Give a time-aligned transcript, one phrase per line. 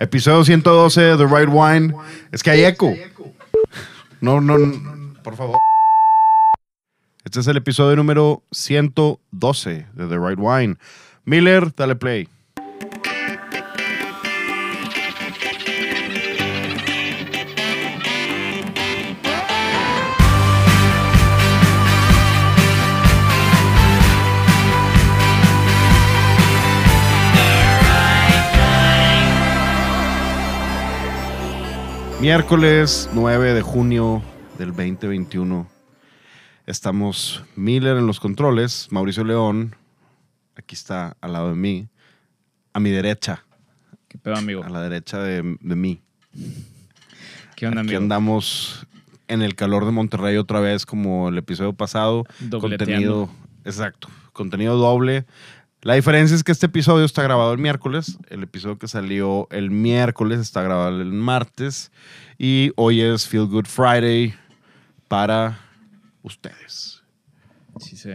[0.00, 1.94] Episodio 112 de The Right Wine.
[2.32, 2.94] Es que hay eco.
[4.22, 5.58] No, no, no, por favor.
[7.22, 10.76] Este es el episodio número 112 de The Right Wine.
[11.26, 12.28] Miller, dale play.
[32.20, 34.22] Miércoles 9 de junio
[34.58, 35.66] del 2021.
[36.66, 39.74] Estamos Miller en los controles, Mauricio León,
[40.54, 41.88] aquí está al lado de mí,
[42.72, 43.44] a mi derecha,
[44.08, 44.62] ¿Qué pedo, amigo?
[44.62, 46.00] a la derecha de, de mí.
[47.56, 48.02] ¿Qué onda, Aquí amigo?
[48.02, 48.86] andamos
[49.28, 52.24] en el calor de Monterrey otra vez como el episodio pasado.
[52.60, 53.30] Contenido,
[53.64, 55.24] exacto, contenido doble.
[55.82, 59.70] La diferencia es que este episodio está grabado el miércoles, el episodio que salió el
[59.70, 61.90] miércoles está grabado el martes
[62.38, 64.34] y hoy es Feel Good Friday
[65.08, 65.58] para
[66.22, 67.02] ustedes.
[67.78, 68.10] Sí, sí.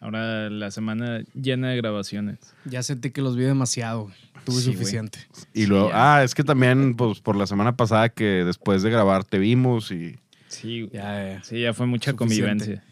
[0.00, 2.38] Ahora la semana llena de grabaciones.
[2.64, 4.10] Ya sentí que los vi demasiado.
[4.44, 5.18] Tuve Sí, suficiente.
[5.52, 6.16] Y Sí, luego, ya.
[6.16, 9.90] ah, es que también pues, por la semana pasada que después de grabar te vimos
[9.92, 10.88] y, Sí.
[10.92, 11.44] Ya, ya.
[11.44, 12.80] Sí, ya fue mucha Suficiente.
[12.80, 12.84] convivencia.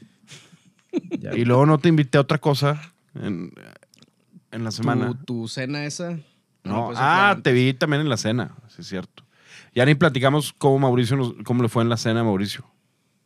[1.20, 2.80] Ya, y luego no te invité a otra cosa
[3.14, 3.52] en,
[4.52, 5.08] en la semana.
[5.08, 6.18] ¿Tu, tu cena esa?
[6.64, 9.24] No, pues, ah, te vi también en la cena, sí es cierto.
[9.74, 12.64] Ya ni platicamos cómo Mauricio nos- cómo le fue en la cena a Mauricio.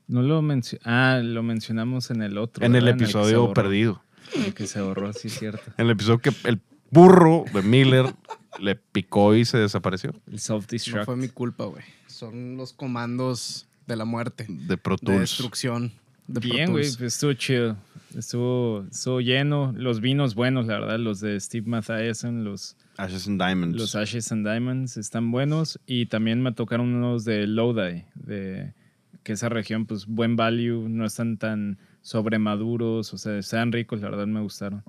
[0.06, 0.86] No lo mencionamos.
[0.86, 2.64] Ah, lo mencionamos en el otro.
[2.64, 3.54] en el episodio borró.
[3.54, 4.02] perdido.
[4.34, 5.62] En el que se borró, sí, es cierto.
[5.78, 8.14] En el episodio que el burro de Miller
[8.60, 10.96] le picó y se desapareció El self-destruct.
[10.98, 11.82] No fue mi culpa, güey.
[12.06, 14.46] Son los comandos de la muerte.
[14.48, 15.20] de Pro De Tools.
[15.20, 15.92] destrucción.
[16.28, 17.76] De Pro Bien, güey, pues estuvo chido.
[18.14, 19.72] Estuvo, estuvo lleno.
[19.76, 20.98] Los vinos buenos, la verdad.
[20.98, 23.76] Los de Steve Mathiasen, los, Ashes and Diamonds.
[23.76, 25.80] los Ashes and Diamonds están buenos.
[25.86, 28.72] Y también me tocaron unos de Lodi, de
[29.22, 34.10] que esa región, pues buen value, no están tan sobremaduros, o sea, están ricos, la
[34.10, 34.84] verdad me gustaron.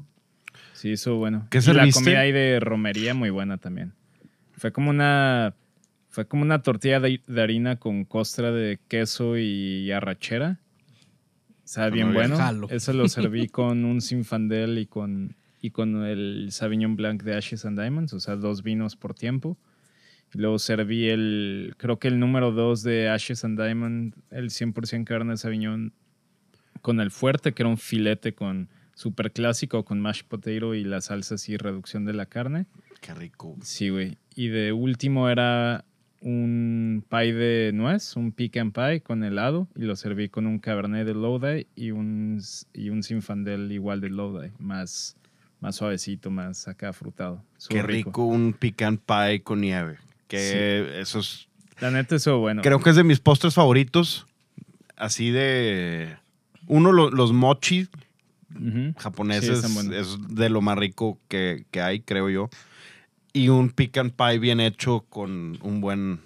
[0.73, 1.47] Sí, eso bueno.
[1.49, 3.93] ¿Qué y la comida ahí de romería muy buena también.
[4.53, 5.55] Fue como una
[6.09, 10.59] fue como una tortilla de, de harina con costra de queso y arrachera.
[11.75, 12.37] Sabe bien bueno.
[12.37, 12.69] Jalo.
[12.69, 17.65] Eso lo serví con un Sinfandel y con y con el Sauvignon Blanc de Ashes
[17.65, 19.57] and Diamonds, o sea, dos vinos por tiempo.
[20.33, 25.03] Y luego serví el, creo que el número dos de Ashes and Diamond, el 100%
[25.03, 25.91] carne de Sauvignon
[26.81, 31.01] con el fuerte, que era un filete con super clásico, con mashed potato y la
[31.01, 32.67] salsa así, reducción de la carne.
[33.01, 33.57] Qué rico.
[33.63, 34.17] Sí, güey.
[34.33, 35.83] Y de último era
[36.29, 41.05] un pie de nuez, un pecan pie con helado, y lo serví con un cabernet
[41.05, 42.41] de Lodi y un,
[42.73, 45.15] y un Sinfandel igual de Lodi, más,
[45.61, 47.43] más suavecito, más acá frutado.
[47.69, 49.97] Qué rico un pecan pie con nieve.
[50.27, 51.47] Que eso es
[51.79, 52.63] La neta, eso bueno.
[52.63, 54.25] Creo que es de mis postres favoritos.
[54.97, 56.15] Así de.
[56.67, 57.87] Uno, lo- los mochi
[58.97, 62.49] japoneses Sí, es de lo más rico que, que hay, creo yo.
[63.35, 66.21] Y un pecan pie bien hecho con un buen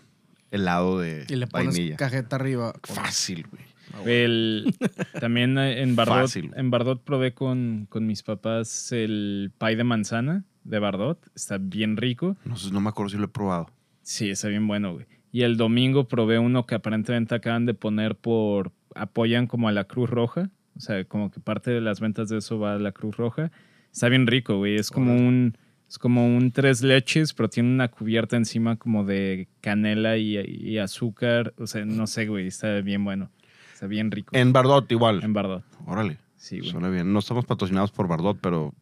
[0.52, 1.96] helado de Y le pones vainilla.
[1.96, 2.74] cajeta arriba.
[2.84, 3.64] Fácil, güey.
[4.06, 4.76] El,
[5.20, 6.52] también en Bardot, Fácil.
[6.56, 11.20] en Bardot probé con, con mis papás el pie de manzana de Bardot.
[11.36, 12.38] Está bien rico.
[12.46, 13.72] No, sé, no me acuerdo si lo he probado.
[14.04, 15.08] Sí, está bien bueno, güey.
[15.32, 18.72] Y el domingo probé uno que aparentemente acaban de poner por...
[18.94, 20.52] Apoyan como a la Cruz Roja.
[20.78, 23.52] O sea, como que parte de las ventas de eso va a la Cruz Roja.
[23.92, 24.76] Está bien rico, güey.
[24.76, 25.58] Es como un...
[25.90, 30.78] Es como un tres leches, pero tiene una cubierta encima como de canela y, y
[30.78, 31.54] azúcar.
[31.58, 32.46] O sea, no sé, güey.
[32.48, 33.30] Está bien bueno.
[33.74, 34.30] Está bien rico.
[34.36, 35.24] En Bardot igual.
[35.24, 35.64] En Bardot.
[35.88, 36.18] Órale.
[36.38, 36.70] Sí, güey.
[36.72, 37.12] Suena bien.
[37.12, 38.74] No estamos patrocinados por Bardot, pero,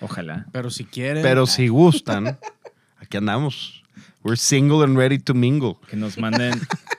[0.00, 0.46] Ojalá.
[0.52, 1.22] Pero si quieren.
[1.22, 2.38] pero si gustan,
[2.96, 3.82] aquí andamos.
[4.24, 5.74] We're single and ready to mingle.
[5.90, 6.54] Que nos manden...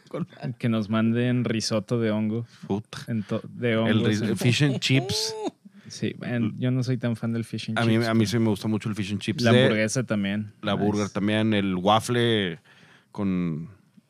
[0.59, 2.45] que nos manden risotto de hongo.
[2.67, 2.99] Puta.
[3.07, 4.07] en to- de El, hongos.
[4.09, 5.33] ris- el fish and chips.
[5.87, 8.25] Sí, en- yo no soy tan fan del fish and A mí, chips, a mí
[8.25, 9.43] sí me gusta mucho el fish and chips.
[9.43, 10.53] La de- hamburguesa también.
[10.61, 10.83] La Nice.
[10.85, 11.53] burger también.
[11.53, 12.59] El waffle
[13.11, 13.69] con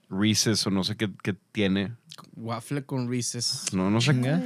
[0.09, 1.93] Reese's o no sé qué, qué tiene.
[2.35, 3.73] Waffle con Reese's.
[3.73, 4.13] No, no sé.
[4.13, 4.41] Chinga.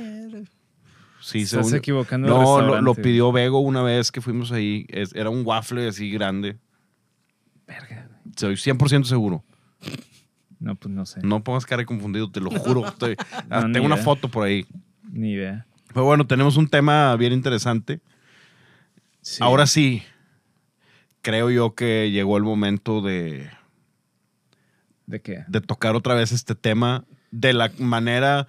[1.22, 4.86] Sí, Estás según- equivocando No, lo, lo pidió Bego una vez que fuimos ahí.
[4.90, 6.58] Es- era un waffle así grande.
[7.68, 8.34] Verga, güey.
[8.38, 9.44] Soy 100% seguro.
[10.60, 11.20] No, pues no sé.
[11.24, 12.84] No pongas cara de confundido, te lo juro.
[12.88, 13.16] Estoy-
[13.50, 14.06] No, ni tengo una idea.
[14.06, 14.66] foto por ahí.
[15.12, 15.66] Ni idea.
[15.94, 18.00] Pero bueno, tenemos un tema bien interesante.
[19.22, 19.40] Sí.
[19.42, 20.04] Ahora sí,
[21.22, 23.50] creo yo que llegó el momento de,
[25.06, 25.44] ¿De qué?
[25.48, 28.48] de tocar otra vez este tema de la manera,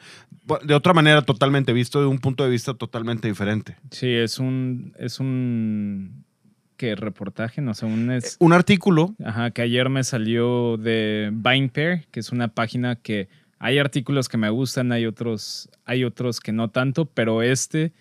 [0.64, 3.76] de otra manera totalmente visto, de un punto de vista totalmente diferente.
[3.90, 4.94] Sí, es un.
[4.98, 6.24] Es un.
[6.76, 9.14] que reportaje, no sé, un es, Un artículo.
[9.24, 13.28] ajá, que ayer me salió de VinePair, que es una página que
[13.60, 17.92] hay artículos que me gustan, hay otros, hay otros que no tanto, pero este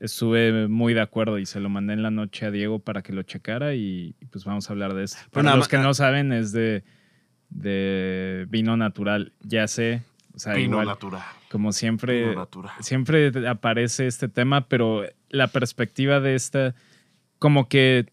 [0.00, 3.12] estuve muy de acuerdo y se lo mandé en la noche a Diego para que
[3.12, 5.18] lo checara y, y pues vamos a hablar de esto.
[5.30, 6.82] Para los que no saben, es de,
[7.50, 9.32] de vino natural.
[9.42, 10.02] Ya sé,
[10.34, 11.22] o sea, igual, natural.
[11.50, 12.72] como siempre, Vino natural.
[12.80, 16.74] siempre aparece este tema, pero la perspectiva de esta,
[17.38, 18.06] como que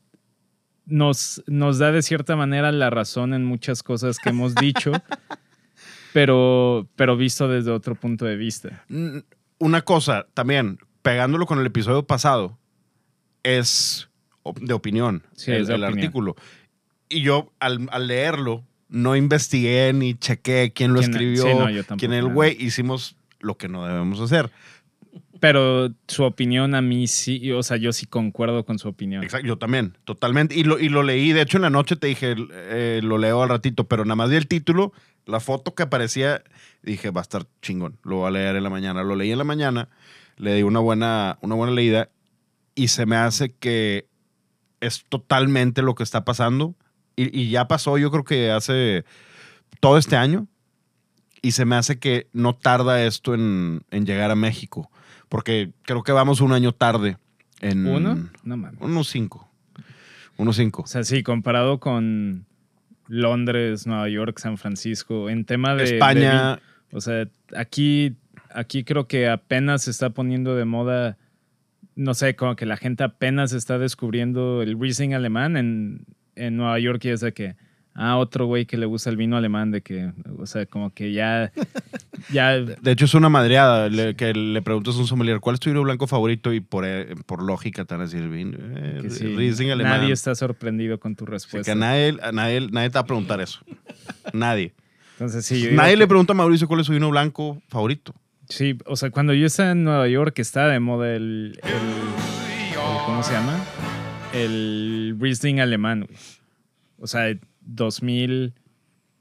[0.86, 4.92] nos, nos da de cierta manera la razón en muchas cosas que hemos dicho,
[6.14, 8.84] pero, pero visto desde otro punto de vista.
[8.90, 9.20] Mm,
[9.60, 12.58] Una cosa, también, pegándolo con el episodio pasado,
[13.44, 14.10] es
[14.62, 16.00] de opinión, Sí, el, es de el opinión.
[16.06, 16.36] artículo.
[17.10, 21.70] Y yo, al, al leerlo, no investigué ni chequé quién lo ¿Quién- escribió, sí, no,
[21.70, 22.56] yo tampoco, quién es el güey.
[22.60, 24.50] Hicimos lo que no debemos hacer.
[25.40, 29.24] Pero su opinión a mí sí, o sea, yo sí concuerdo con su opinión.
[29.24, 30.54] Exacto, yo también, totalmente.
[30.56, 33.42] Y lo, y lo leí, de hecho en la noche te dije, eh, lo leo
[33.42, 34.92] al ratito, pero nada más vi el título,
[35.30, 36.44] la foto que aparecía,
[36.82, 39.04] dije, va a estar chingón, lo voy a leer en la mañana.
[39.04, 39.90] Lo leí en la mañana,
[40.38, 42.10] le di una buena, una buena leída
[42.76, 44.08] y se me hace que
[44.80, 46.76] es totalmente lo que está pasando.
[47.16, 49.06] Y, y ya pasó, yo creo que hace
[49.80, 50.48] todo este año.
[51.42, 54.92] Y se me hace que no tarda esto en, en llegar a México.
[55.30, 57.18] Porque creo que vamos un año tarde.
[57.62, 58.30] En, ¿Uno?
[58.44, 58.80] No mames.
[58.82, 59.50] unos cinco.
[60.38, 60.82] Unos cinco.
[60.82, 62.46] O sea, sí, comparado con
[63.10, 65.84] Londres, Nueva York, San Francisco, en tema de...
[65.84, 66.56] España.
[66.56, 68.16] de- o sea, aquí,
[68.52, 71.18] aquí creo que apenas se está poniendo de moda,
[71.96, 76.80] no sé, como que la gente apenas está descubriendo el Riesling alemán en, en Nueva
[76.80, 77.56] York y es de que,
[77.96, 81.12] ah, otro güey que le gusta el vino alemán, de que, o sea, como que
[81.14, 81.52] ya,
[82.32, 85.60] ya, de hecho, es una madreada le- que le preguntas a un sommelier cuál es
[85.60, 88.58] tu vino blanco favorito y por, eh, por lógica te van a decir vino.
[88.60, 90.00] eh, que sí, Riesling alemán.
[90.02, 91.66] nadie está sorprendido con tu O sea, respuesta.
[91.66, 93.60] que a nadie, a nadie, nadie te va a preguntar eso.
[94.34, 94.74] nadie.
[95.14, 98.14] Entonces, sí, yo Nadie que- le pregunta a Mauricio cuál es su vino blanco favorito.
[98.48, 102.76] Sí, o sea, cuando yo estaba en Nueva York estaba de moda el, el- el-
[103.06, 103.60] ¿cómo se llama?
[104.34, 106.18] El Riesling alemán, güey.
[107.00, 107.36] O sea,
[107.76, 108.54] 2000,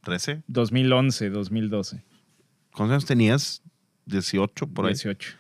[0.05, 0.43] ¿13?
[0.47, 2.05] 2011, 2012,
[2.73, 3.63] ¿Cuántos años tenías?
[4.07, 4.93] 18 por ahí.
[4.93, 5.37] 18.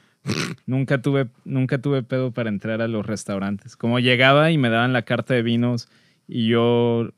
[0.66, 3.76] nunca tuve nunca tuve pedo para entrar a los restaurantes.
[3.76, 5.88] Como llegaba y me daban la carta de vinos
[6.26, 7.10] y yo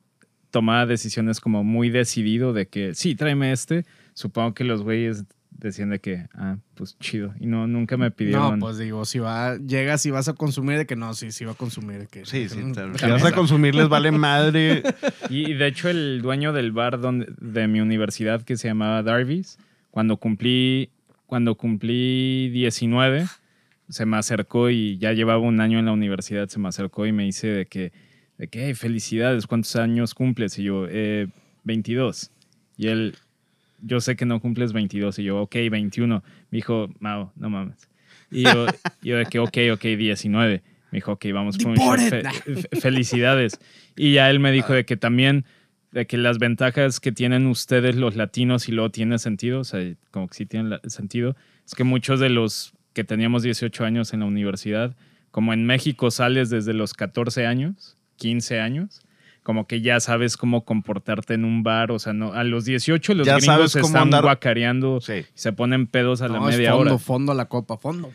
[0.51, 3.85] tomaba decisiones como muy decidido de que sí, tráeme este.
[4.15, 7.35] Supongo que los güeyes decían de que, ah, pues chido.
[7.38, 8.58] Y no, nunca me pidieron.
[8.58, 11.44] No, pues digo, si va, llegas y vas a consumir, de que no, sí, sí
[11.44, 11.99] va a consumir.
[11.99, 12.56] De que, Sí, sí.
[12.73, 14.82] Te- Si vas a consumir, les vale madre.
[15.31, 19.02] Y, y de hecho el dueño del bar donde, de mi universidad que se llamaba
[19.02, 19.58] Darby's,
[19.91, 20.91] cuando cumplí,
[21.26, 23.26] cuando cumplí 19,
[23.88, 27.12] se me acercó y ya llevaba un año en la universidad, se me acercó y
[27.12, 27.93] me dice de que,
[28.38, 30.58] de que "Hey, felicidades, ¿cuántos años cumples?
[30.58, 31.29] Y yo, eh,
[31.64, 32.31] 22.
[32.76, 33.17] Y él,
[33.82, 35.19] yo sé que no cumples 22.
[35.19, 36.23] Y yo, ok, 21.
[36.50, 37.88] Me dijo, Mao, no mames.
[38.31, 38.67] Y yo,
[39.03, 40.62] yo de que, ok, ok, 19.
[40.93, 41.56] Me dijo, ok, vamos.
[41.59, 42.27] Deported.
[42.27, 43.59] Fe- fe- felicidades.
[43.97, 45.44] Y ya él me dijo de que también,
[45.93, 49.81] de que las ventajas que tienen ustedes los latinos y luego tiene sentido, o sea,
[50.11, 51.37] como que sí tiene sentido,
[51.67, 54.97] es que muchos de los que teníamos 18 años en la universidad,
[55.31, 59.00] como en México sales desde los 14 años, 15 años,
[59.43, 63.15] como que ya sabes cómo comportarte en un bar, o sea, no, a los 18
[63.15, 65.12] los Ya gringos sabes cómo están andar- guacareando Sí.
[65.14, 66.99] y se ponen pedos a la No, es media fondo, hora.
[66.99, 68.11] fondo a la copa, fondo.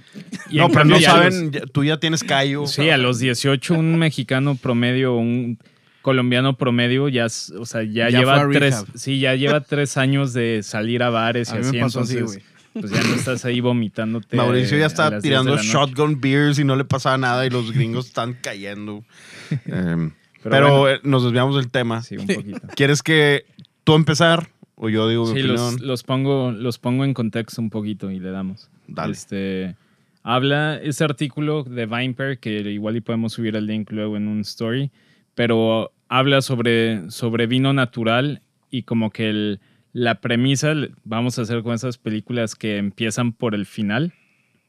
[0.50, 2.68] Y no, pero cambio no los- saben, ya- tú ya tienes callo.
[2.68, 5.58] Sí, a los 18 un mexicano promedio, un
[6.04, 10.62] colombiano promedio, ya, o sea, ya, Ya lleva tres, sí, ya lleva tres años de
[10.62, 12.82] salir a bares y A mí así, me pasó así, entonces, güey.
[12.82, 14.38] pues ya no estás ahí vomitándote.
[14.38, 17.44] Mauricio ya está las 10 de tirando la shotgun beers y no le pasaba nada
[17.46, 19.04] y los gringos están cayendo.
[19.66, 20.12] Em,
[20.50, 20.96] pero Pero bueno.
[20.98, 22.02] eh, nos desviamos del tema.
[22.02, 22.60] Sí, un poquito.
[22.75, 23.46] ¿Quieres que
[23.84, 27.70] tú empezar o yo digo mi Sí, los, los pongo, los pongo en contexto un
[27.70, 28.70] poquito y le damos.
[28.88, 29.14] Dale.
[29.14, 29.75] Este,
[30.24, 34.42] habla ese artículo de Vinepair, que igual y podemos subir el link luego en un
[34.42, 34.92] story,
[35.34, 39.60] pero habla sobre, sobre vino natural y como que el-
[39.94, 40.74] la premisa,
[41.06, 44.14] vamos a hacer con esas películas que empiezan por el final,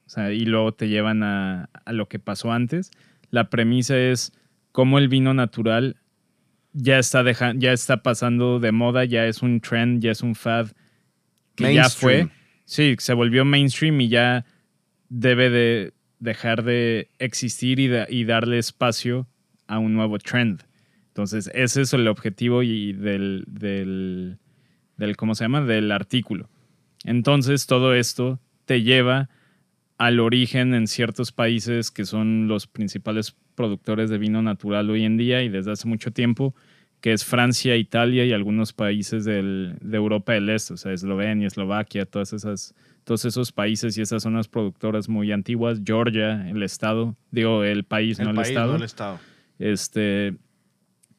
[0.06, 2.92] o sea, y luego te llevan a, a lo que pasó antes.
[3.32, 4.32] La premisa es
[4.76, 5.96] cómo el vino natural
[6.74, 10.34] ya está, deja- ya está pasando de moda, ya es un trend, ya es un
[10.34, 10.68] fad
[11.54, 12.28] que ya fue.
[12.66, 14.44] Sí, se volvió mainstream y ya
[15.08, 19.26] debe de dejar de existir y, y darle espacio
[19.66, 20.60] a un nuevo trend.
[21.08, 24.36] Entonces, ese es el objetivo y del, del,
[24.98, 25.62] del, ¿cómo se llama?
[25.62, 26.50] Del artículo.
[27.04, 29.30] Entonces, todo esto te lleva
[29.98, 35.16] al origen en ciertos países que son los principales productores de vino natural hoy en
[35.16, 36.54] día y desde hace mucho tiempo,
[37.00, 41.46] que es Francia, Italia y algunos países del, de Europa del Este, o sea, Eslovenia,
[41.46, 42.74] Eslovaquia, todas esas,
[43.04, 48.18] todos esos países y esas zonas productoras muy antiguas, Georgia, el estado, digo, el país,
[48.18, 48.72] no el país, estado.
[48.72, 49.18] No el estado.
[49.58, 50.36] Este,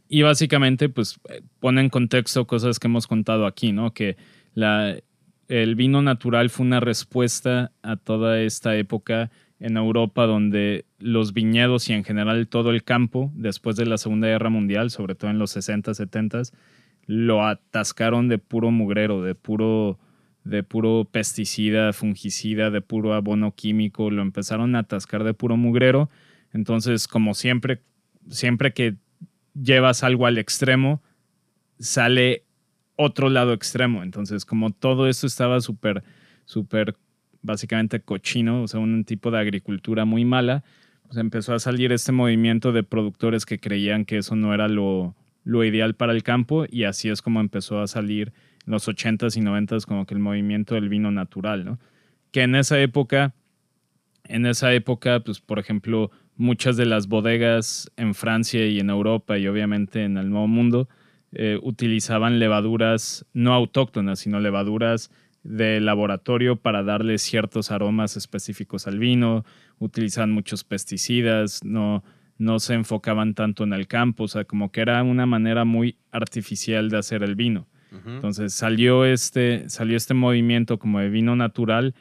[0.08, 1.20] y básicamente, pues,
[1.60, 3.94] pone en contexto cosas que hemos contado aquí, ¿no?
[3.94, 4.18] Que
[4.54, 4.98] la,
[5.48, 11.90] el vino natural fue una respuesta a toda esta época en Europa donde los viñedos
[11.90, 15.40] y en general todo el campo, después de la Segunda Guerra Mundial, sobre todo en
[15.40, 16.44] los 60, 70,
[17.06, 19.98] lo atascaron de puro mugrero, de puro,
[20.44, 26.10] de puro pesticida, fungicida, de puro abono químico, lo empezaron a atascar de puro mugrero.
[26.54, 27.82] Entonces, como siempre,
[28.30, 28.96] siempre que
[29.60, 31.02] llevas algo al extremo,
[31.80, 32.44] sale
[32.98, 34.04] otro lado extremo.
[34.04, 36.04] Entonces, como todo esto estaba súper,
[36.44, 36.98] súper
[37.42, 40.64] básicamente cochino, o sea, un tipo de agricultura muy mala,
[41.04, 45.16] pues empezó a salir este movimiento de productores que creían que eso no era lo,
[45.46, 48.34] lo ideal para el campo y así es como empezó a salir
[48.66, 51.80] en los 80s y 90s como que el movimiento del vino natural, ¿no?
[52.32, 53.34] Que en esa época,
[54.26, 59.38] en esa época, pues por ejemplo, muchas de las bodegas en Francia y en Europa
[59.38, 60.90] y obviamente en el Nuevo Mundo
[61.34, 65.12] eh, utilizaban levaduras no autóctonas, sino levaduras
[65.44, 69.46] de laboratorio para darle ciertos aromas específicos al vino,
[69.80, 72.04] utilizaban muchos pesticidas, no,
[72.38, 75.98] no se enfocaban tanto en el campo, o sea, como que era una manera muy
[76.12, 77.68] artificial de hacer el vino.
[78.06, 81.96] Entonces salió este, salió este movimiento como de vino natural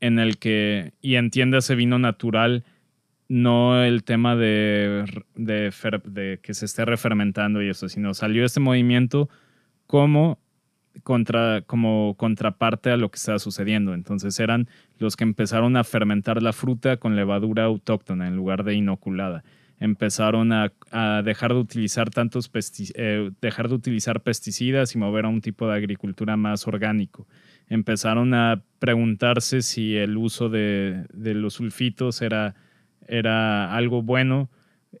[0.00, 2.64] en el que, y entiende vino natural,
[3.28, 5.04] no el tema de,
[5.34, 5.72] de,
[6.04, 9.28] de, que se esté refermentando y eso, sino salió este movimiento
[9.86, 10.38] como
[11.02, 13.94] contra, como contraparte a lo que estaba sucediendo.
[13.94, 14.68] Entonces eran
[14.98, 19.44] los que empezaron a fermentar la fruta con levadura autóctona en lugar de inoculada.
[19.78, 20.72] Empezaron a,
[21.22, 22.50] dejar de utilizar tantos
[22.94, 27.26] eh, dejar de utilizar pesticidas y mover a un tipo de agricultura más orgánico.
[27.68, 32.54] Empezaron a preguntarse si el uso de, los sulfitos era,
[33.08, 34.48] era algo bueno,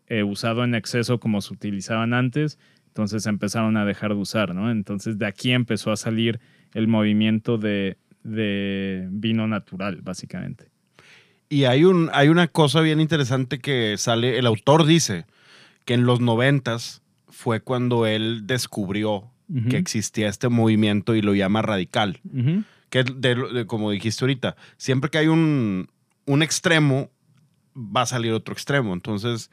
[0.08, 2.58] eh, usado en exceso como se utilizaban antes
[2.96, 4.70] entonces empezaron a dejar de usar, ¿no?
[4.70, 6.40] Entonces de aquí empezó a salir
[6.72, 10.70] el movimiento de, vino natural, básicamente.
[11.50, 15.26] Y hay, un, hay una cosa bien interesante que sale, el autor dice
[15.84, 19.30] que en los noventas fue cuando él descubrió
[19.68, 22.20] que existía este movimiento y lo llama radical.
[22.88, 23.04] Que
[23.66, 25.90] como dijiste ahorita, siempre que hay un,
[26.24, 27.10] un, extremo,
[27.76, 28.94] va a salir otro extremo.
[28.94, 29.50] Entonces,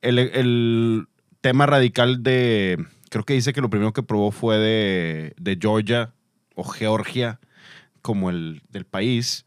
[0.00, 1.06] el, el
[1.40, 6.12] tema radical de, creo que dice que lo primero que probó fue de, Georgia
[6.54, 7.38] o Georgia,
[8.02, 9.46] como el del país,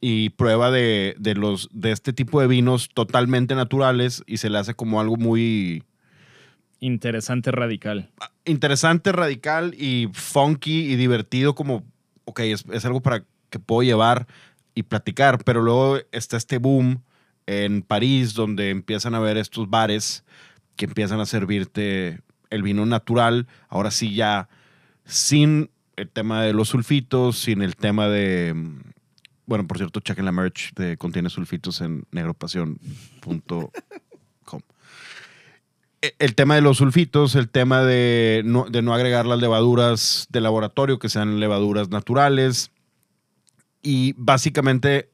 [0.00, 4.74] y prueba de, los, de este tipo de vinos totalmente naturales y se le hace
[4.74, 5.84] como algo muy...
[6.80, 8.10] Interesante, radical.
[8.44, 11.84] Interesante, radical y funky y divertido, como,
[12.24, 14.26] ok, es, es algo para que puedo llevar
[14.74, 17.02] y platicar, pero luego está este boom
[17.46, 20.24] en París donde empiezan a ver estos bares
[20.76, 24.48] que empiezan a servirte el vino natural, ahora sí ya
[25.04, 28.54] sin el tema de los sulfitos, sin el tema de...
[29.46, 33.70] Bueno, por cierto, chequen la merch de Contiene Sulfitos en negropasión.com.
[36.02, 40.26] E, el tema de los sulfitos, el tema de no, de no agregar las levaduras
[40.30, 42.70] de laboratorio, que sean levaduras naturales.
[43.82, 45.10] Y básicamente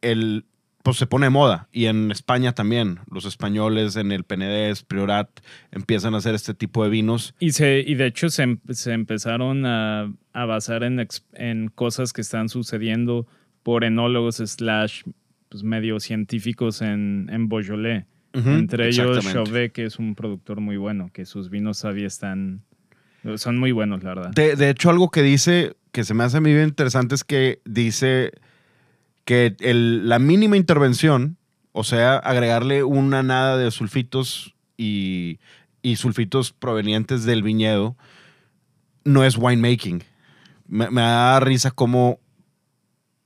[0.00, 0.46] el,
[0.84, 1.66] pues se pone de moda.
[1.72, 3.00] Y en España también.
[3.10, 5.30] Los españoles en el PNDES, Priorat,
[5.72, 7.34] empiezan a hacer este tipo de vinos.
[7.40, 12.12] Y, se, y de hecho se, em, se empezaron a, a basar en, en, cosas
[12.12, 13.26] que están sucediendo
[13.62, 15.04] por enólogos slash
[15.48, 18.04] pues, medio científicos en, en Beaujolais.
[18.34, 22.62] Entre ellos Chauvet, que es un productor muy bueno, que sus vinos todavía están...
[23.36, 24.30] Son muy buenos, la verdad.
[24.32, 27.60] De, de hecho, algo que dice, que se me hace muy bien interesante, es que
[27.64, 28.32] dice
[29.24, 31.36] que la mínima intervención,
[31.72, 35.38] o sea, agregarle una nada de sulfitos y,
[35.96, 37.96] sulfitos provenientes del viñedo,
[39.04, 40.02] no es winemaking.
[40.66, 42.20] Me, me da risa cómo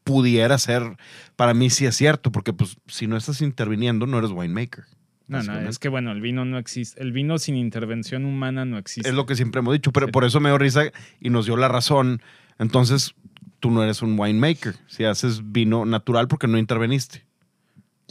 [0.03, 0.97] pudiera ser,
[1.37, 4.85] para mí sí es cierto, porque pues si no estás interviniendo no eres winemaker.
[5.29, 7.03] No, no, es que bueno, el vino no existe.
[7.03, 9.07] El vino sin intervención humana no existe.
[9.07, 10.85] Es lo que siempre hemos dicho, pero por eso me dio risa
[11.21, 12.23] y nos dio la razón.
[12.59, 13.15] Entonces,
[13.61, 14.77] tú no eres un winemaker.
[14.87, 17.25] Si haces vino natural porque no interveniste,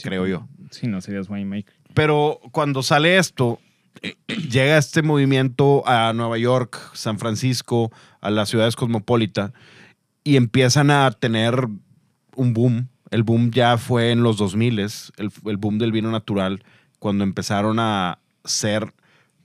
[0.01, 0.47] creo yo.
[0.71, 1.73] Sí, no serías winemaker.
[1.93, 3.59] Pero cuando sale esto,
[4.27, 9.51] llega este movimiento a Nueva York, San Francisco, a las ciudades cosmopolitas,
[10.23, 11.67] y empiezan a tener
[12.35, 14.91] un boom El boom ya fue en los 2000, el,
[15.45, 16.63] el boom del vino natural,
[16.99, 18.93] cuando empezaron a ser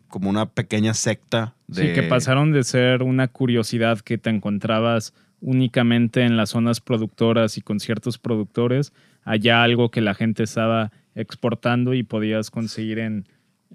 [0.08, 1.88] como una pequeña secta de...
[1.88, 7.58] Sí, que pasaron de ser una curiosidad que te encontrabas únicamente en las zonas productoras
[7.58, 8.92] y con ciertos productores,
[9.24, 13.26] allá algo que la gente estaba exportando y podías conseguir en,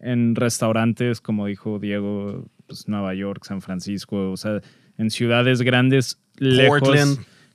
[0.02, 4.62] en restaurantes, como dijo Diego, pues Nueva York, San Francisco, o sea,
[4.98, 6.90] en ciudades grandes, lejos,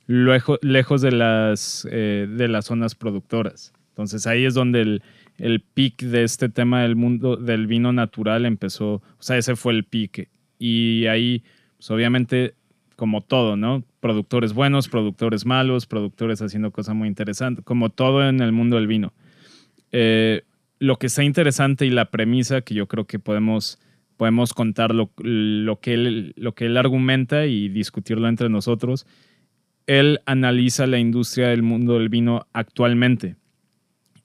[0.07, 3.73] lejo- lejos de, las, eh, de las zonas productoras.
[3.89, 5.01] Entonces ahí es donde el,
[5.37, 9.73] el peak de este tema del mundo del vino natural empezó, o sea, ese fue
[9.73, 10.29] el peak.
[10.59, 11.43] Y ahí,
[11.77, 12.53] pues obviamente,
[12.95, 13.83] como todo, ¿no?
[14.03, 18.85] Productores buenos, productores malos, productores haciendo cosas muy interesantes, como todo en el mundo del
[18.85, 19.13] vino.
[19.93, 20.41] Eh,
[20.79, 23.79] lo que está interesante y la premisa que yo creo que podemos,
[24.17, 29.07] podemos contar lo, lo que él, lo que él argumenta y discutirlo entre nosotros,
[29.87, 33.37] él analiza la industria del mundo del vino actualmente,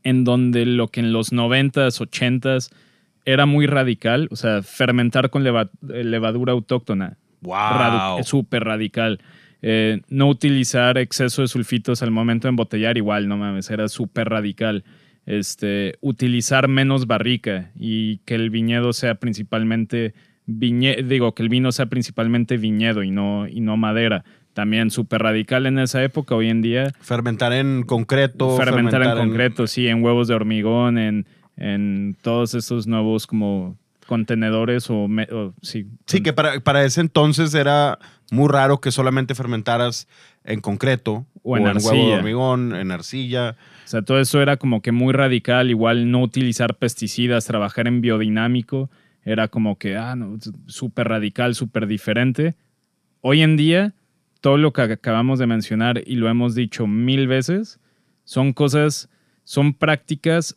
[0.03, 2.71] en donde lo que en los 90s, 80s
[3.25, 8.25] era muy radical, o sea, fermentar con leva- levadura autóctona, radu- ¡Wow!
[8.25, 9.21] súper radical.
[9.61, 14.29] Eh, no utilizar exceso de sulfitos al momento de embotellar, igual, no mames, era súper
[14.29, 14.85] radical.
[15.27, 20.15] Este, utilizar menos barrica y que el viñedo sea principalmente
[20.47, 24.25] viñe digo, que el vino sea principalmente viñedo y no, y no madera.
[24.55, 26.35] También súper radical en esa época.
[26.35, 28.57] Hoy en día, Fermentar en concreto.
[28.57, 33.77] fermentar, en concreto, sí, en huevos de hormigón, en, en todos estos nuevos como
[34.09, 37.99] contenedores o, me- o sí, Sí, que para, para ese entonces era
[38.33, 40.09] muy raro que solamente fermentaras
[40.45, 41.27] en concreto.
[41.43, 43.57] O en huevo de hormigón, en arcilla.
[43.85, 48.01] O sea, todo eso era como que muy radical, igual no utilizar pesticidas, trabajar en
[48.01, 48.91] biodinámico,
[49.25, 52.55] era como que, ah, no, súper radical, súper diferente.
[53.21, 53.95] Hoy en día,
[54.41, 57.79] todo lo que acabamos de mencionar y lo hemos dicho mil veces,
[58.25, 59.09] son cosas,
[59.45, 60.57] son prácticas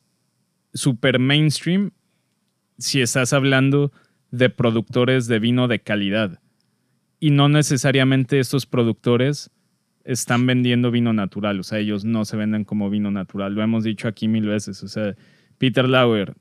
[0.74, 1.92] súper mainstream
[2.82, 3.92] si estás hablando
[4.32, 6.40] de productores de vino de calidad.
[7.20, 9.52] Y no necesariamente estos productores
[10.04, 13.84] están vendiendo vino natural, o sea, ellos no se venden como vino natural, lo hemos
[13.84, 15.16] dicho aquí mil veces, o sea,
[15.60, 16.34] Peter Lauer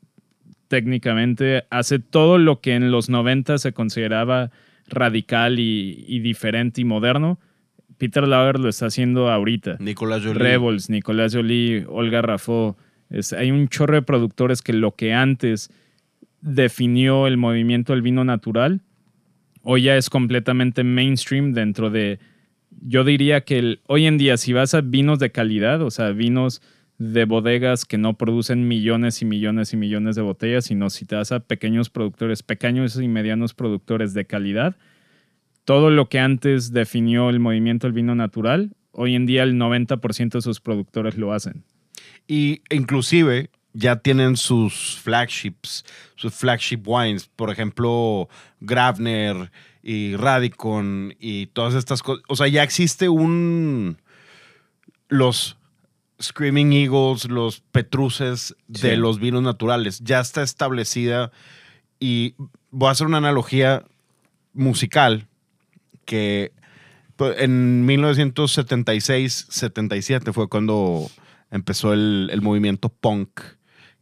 [0.68, 4.50] técnicamente hace todo lo que en los 90 se consideraba
[4.88, 7.38] radical y, y diferente y moderno,
[7.98, 9.76] Peter Lauer lo está haciendo ahorita.
[9.78, 10.38] Nicolás Jolie.
[10.38, 12.76] Rebels, Nicolás Jolie, Olga Rafó.
[13.10, 15.70] Es- hay un chorro de productores que lo que antes
[16.40, 18.80] definió el movimiento del vino natural,
[19.62, 22.18] hoy ya es completamente mainstream dentro de,
[22.82, 26.10] yo diría que el- hoy en día si vas a vinos de calidad, o sea,
[26.10, 26.62] vinos
[26.98, 31.16] de bodegas que no producen millones y millones y millones de botellas, sino si te
[31.16, 34.76] vas a pequeños productores, pequeños y medianos productores de calidad,
[35.64, 40.38] todo lo que antes definió el movimiento del vino natural, hoy en día el 90%
[40.38, 41.64] de sus productores lo hacen.
[42.26, 45.84] Y inclusive ya tienen sus flagships,
[46.16, 47.28] sus flagship wines.
[47.36, 48.28] Por ejemplo,
[48.60, 49.50] Gravner
[49.82, 52.22] y Radicon y todas estas cosas.
[52.28, 53.96] O sea, ya existe un...
[55.08, 55.56] Los
[56.22, 58.96] Screaming Eagles, los Petruces de Sí.
[58.96, 60.00] los vinos naturales.
[60.04, 61.32] Ya está establecida
[61.98, 62.34] y
[62.70, 63.84] voy a hacer una analogía
[64.52, 65.26] musical
[66.04, 66.52] que
[67.16, 71.10] pues, en 1976-77 fue cuando
[71.50, 73.40] empezó el, el movimiento punk,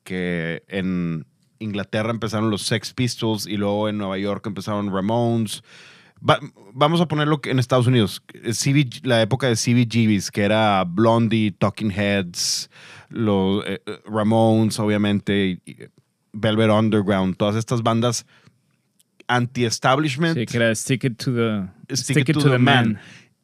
[0.09, 1.27] que en
[1.59, 5.63] Inglaterra empezaron los Sex Pistols y luego en Nueva York empezaron Ramones.
[6.27, 6.41] Va-
[6.73, 11.91] vamos a ponerlo en Estados Unidos, CB la época de CBGBs, que era Blondie, Talking
[11.91, 12.71] Heads,
[13.11, 15.61] los eh, eh, Ramones, obviamente,
[16.33, 18.25] Velvet Underground, todas estas bandas
[19.27, 22.99] anti-establishment Sí, que era Stick It to the, Stick It to the Man.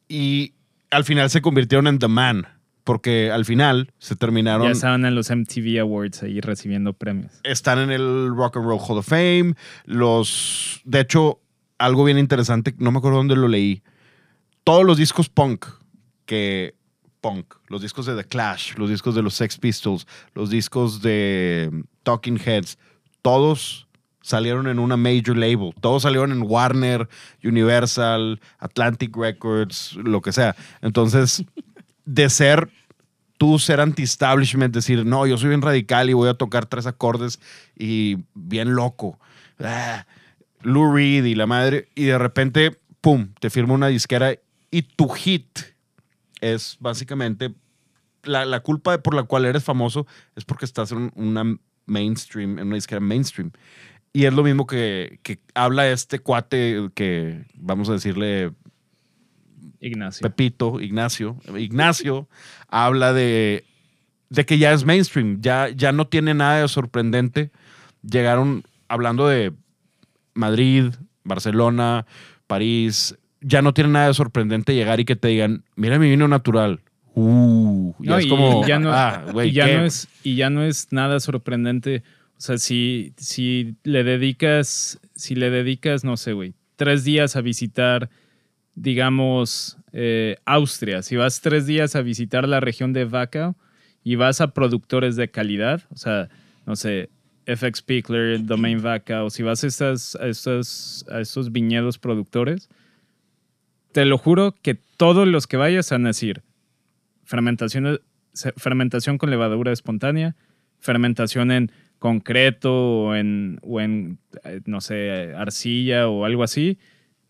[0.09, 0.53] y
[0.89, 2.47] al final se convirtieron en The Man,
[2.85, 7.33] porque al final se terminaron, Ya estaban en los MTV Awards ahí recibiendo premios.
[7.43, 11.41] están en el Rock and Roll Hall of Fame, los, de hecho,
[11.77, 13.83] algo bien interesante, no me acuerdo dónde lo leí,
[14.63, 15.65] todos los discos punk
[16.25, 16.75] que
[17.21, 21.83] punk, los discos de The Clash, los discos de los Sex Pistols, los discos de
[22.03, 22.77] Talking Heads,
[23.23, 23.87] todos
[24.21, 27.07] salieron en una major label, todos salieron en Warner,
[27.43, 30.55] Universal, Atlantic Records, lo que sea.
[30.81, 31.43] Entonces,
[32.05, 32.69] de ser
[33.37, 37.39] tú ser anti-establishment, decir, no, yo soy bien radical y voy a tocar tres acordes
[37.75, 39.19] y bien loco.
[39.59, 40.05] Ah,
[40.61, 44.35] Lou Reed y la madre, y de repente, pum, te firma una disquera
[44.71, 45.59] y tu hit
[46.41, 47.53] es básicamente
[48.23, 52.67] la, la culpa por la cual eres famoso es porque estás en una mainstream, en
[52.67, 53.51] una disquera mainstream.
[54.11, 58.53] Y es lo mismo que, que habla este cuate que, vamos a decirle,
[59.81, 60.21] Ignacio.
[60.27, 62.27] Pepito, Ignacio, Ignacio
[62.69, 63.63] habla de,
[64.29, 67.51] de que ya es mainstream, ya, ya no tiene nada de sorprendente.
[68.01, 69.51] Llegaron hablando de
[70.33, 72.05] Madrid, Barcelona,
[72.47, 76.27] París, ya no tiene nada de sorprendente llegar y que te digan, mira mi vino
[76.27, 76.81] natural.
[77.17, 79.77] Uh, ya No, es y- como, ya no- ah, güey, y, ya ¿qué?
[79.77, 82.03] no es, y ya no es nada sorprendente.
[82.37, 87.41] O sea, si, si le dedicas, si le dedicas, no sé, güey, tres días a
[87.41, 88.09] visitar,
[88.75, 93.55] digamos, eh, Austria, si vas tres días a visitar la región de Wachau
[94.03, 96.29] y vas a productores de calidad, o sea,
[96.65, 97.09] no sé,
[97.47, 102.69] FX Pickler, Domain Wachau, si vas a, estas, a, estos, a estos viñedos productores,
[103.91, 106.43] te lo juro que todos los que vayas van a decir,
[107.23, 108.01] fermentación,
[108.57, 110.35] fermentación con levadura espontánea,
[110.79, 116.77] fermentación en concreto o en, o en eh, no sé, arcilla o algo así.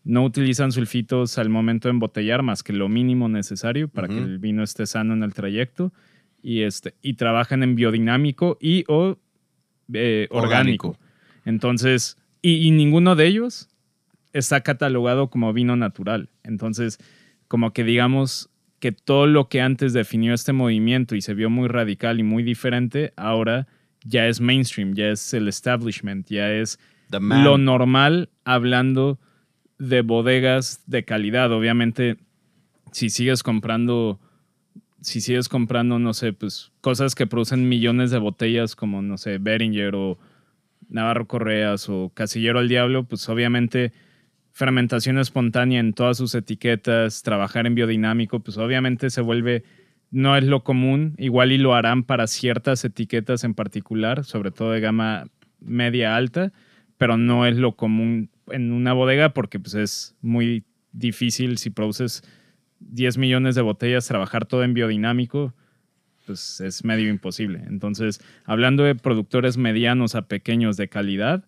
[0.06, 4.38] No utilizan sulfitos al momento de embotellar más que lo mínimo necesario para que el
[4.38, 5.92] vino esté sano en el trayecto.
[6.42, 9.18] Y, este, y trabajan en biodinámico y o
[9.92, 10.90] eh, orgánico.
[10.90, 10.98] Orgánico.
[11.44, 13.68] Entonces, y, y ninguno de ellos
[14.32, 16.30] está catalogado como vino natural.
[16.44, 16.98] Entonces,
[17.48, 21.66] como que digamos que todo lo que antes definió este movimiento y se vio muy
[21.66, 23.66] radical y muy diferente, ahora
[24.04, 26.78] ya es mainstream, ya es el establishment, ya es
[27.10, 29.18] lo normal hablando
[29.78, 31.52] de bodegas de calidad.
[31.52, 32.16] Obviamente,
[32.92, 34.20] si sigues comprando,
[35.00, 39.38] si sigues comprando, no sé, pues cosas que producen millones de botellas como, no sé,
[39.38, 40.18] Beringer o
[40.88, 43.92] Navarro Correas o Casillero al Diablo, pues obviamente
[44.52, 49.64] fermentación espontánea en todas sus etiquetas, trabajar en biodinámico, pues obviamente se vuelve,
[50.10, 54.70] no es lo común, igual y lo harán para ciertas etiquetas en particular, sobre todo
[54.70, 55.26] de gama
[55.60, 56.54] media alta,
[56.96, 62.22] pero no es lo común en una bodega porque pues es muy difícil si produces
[62.80, 65.54] 10 millones de botellas, trabajar todo en biodinámico,
[66.26, 67.62] pues es medio imposible.
[67.68, 71.44] Entonces, hablando de productores medianos a pequeños de calidad,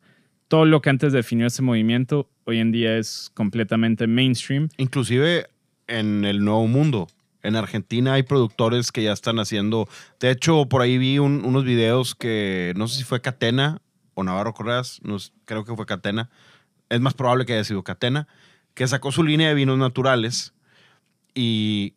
[0.49, 4.69] todo lo que antes definió ese movimiento hoy en día es completamente mainstream.
[4.79, 5.47] Inclusive
[5.87, 7.09] en el Nuevo Mundo.
[7.43, 9.89] En Argentina hay productores que ya están haciendo.
[10.21, 13.81] De hecho, por ahí vi un- unos videos que no sé si fue Catena
[14.15, 16.31] o Navarro Correas, no creo que fue Catena.
[16.89, 18.29] Es más probable que haya sido Catena,
[18.75, 20.55] que sacó su línea de vinos naturales
[21.35, 21.95] y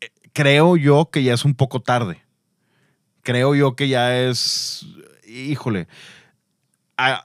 [0.00, 2.22] eh, creo yo que ya es un poco tarde.
[3.22, 4.86] Creo yo que ya es,
[5.26, 5.86] híjole,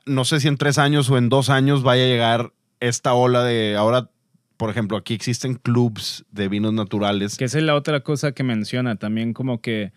[0.06, 3.44] no sé si en tres años o en dos años vaya a llegar esta ola
[3.44, 4.10] de ahora,
[4.58, 7.38] por ejemplo, aquí existen clubs de vinos naturales.
[7.38, 9.94] Que esa es la otra cosa que menciona, también como que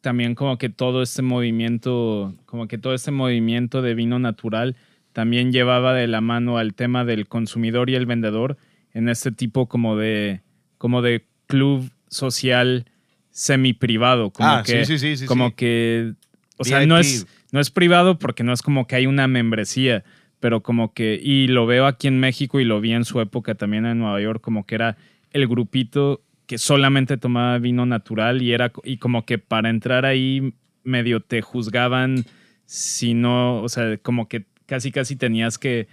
[0.00, 4.76] también como que todo este movimiento, como que todo este movimiento de vino natural
[5.12, 8.56] también llevaba de la mano al tema del consumidor y el vendedor
[8.92, 10.42] en este tipo como de
[10.78, 12.86] como de club social
[13.30, 16.14] semi privado, como ah, que sí, sí, sí, como que
[16.56, 20.04] o sea, no es no es privado porque no es como que hay una membresía,
[20.40, 23.54] pero como que y lo veo aquí en México y lo vi en su época
[23.54, 24.96] también en Nueva York como que era
[25.32, 30.54] el grupito que solamente tomaba vino natural y era y como que para entrar ahí
[30.82, 32.24] medio te juzgaban
[32.70, 35.88] si no, o sea, como que casi casi tenías que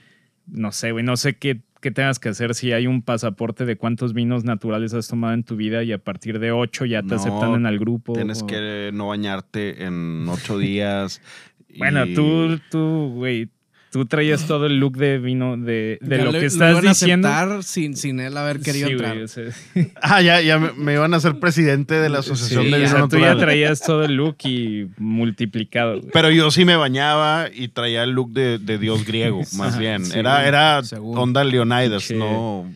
[0.45, 3.75] no sé, güey, no sé qué qué tengas que hacer si hay un pasaporte de
[3.75, 7.09] cuántos vinos naturales has tomado en tu vida y a partir de ocho ya te
[7.09, 8.13] No, aceptan en el grupo.
[8.13, 11.21] Tienes o- que no bañarte en ocho días.
[11.77, 13.49] Bueno, tú, tú, güey,
[13.91, 16.85] tú traías todo el look de vino de, de lo le- que lo estás iban
[16.85, 17.61] a diciendo.
[17.63, 19.13] sin, sin él haber querido Sí, entrar.
[19.13, 19.45] güey, o sea,
[20.01, 22.79] Ah, ya, ya me, me iban a ser presidente de la Asociación sí, de o
[22.79, 23.37] Vino sea, tú ya Natural.
[23.39, 25.99] traías todo el look y multiplicado.
[25.99, 26.11] güey.
[26.11, 29.79] Pero yo sí me bañaba y traía el look de, de dios griego, más Ajá,
[29.79, 30.05] bien.
[30.05, 32.71] sí, era era onda Leonidas, no,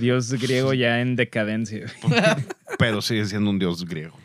[0.00, 1.86] Dios griego ya en decadencia.
[2.02, 2.20] güey.
[2.78, 4.16] pero sigue siendo un dios griego.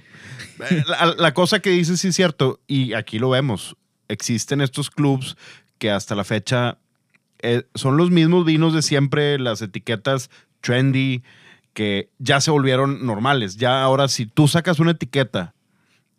[0.70, 3.76] Eh, La, la cosa que dices sí es cierto, y aquí lo vemos.
[4.08, 5.36] Existen estos clubs
[5.78, 6.78] que hasta la fecha
[7.40, 10.30] eh, son los mismos vinos de siempre, las etiquetas
[10.62, 11.24] trendy,
[11.74, 13.58] que ya se volvieron normales.
[13.58, 15.54] Ya ahora, si tú sacas una etiqueta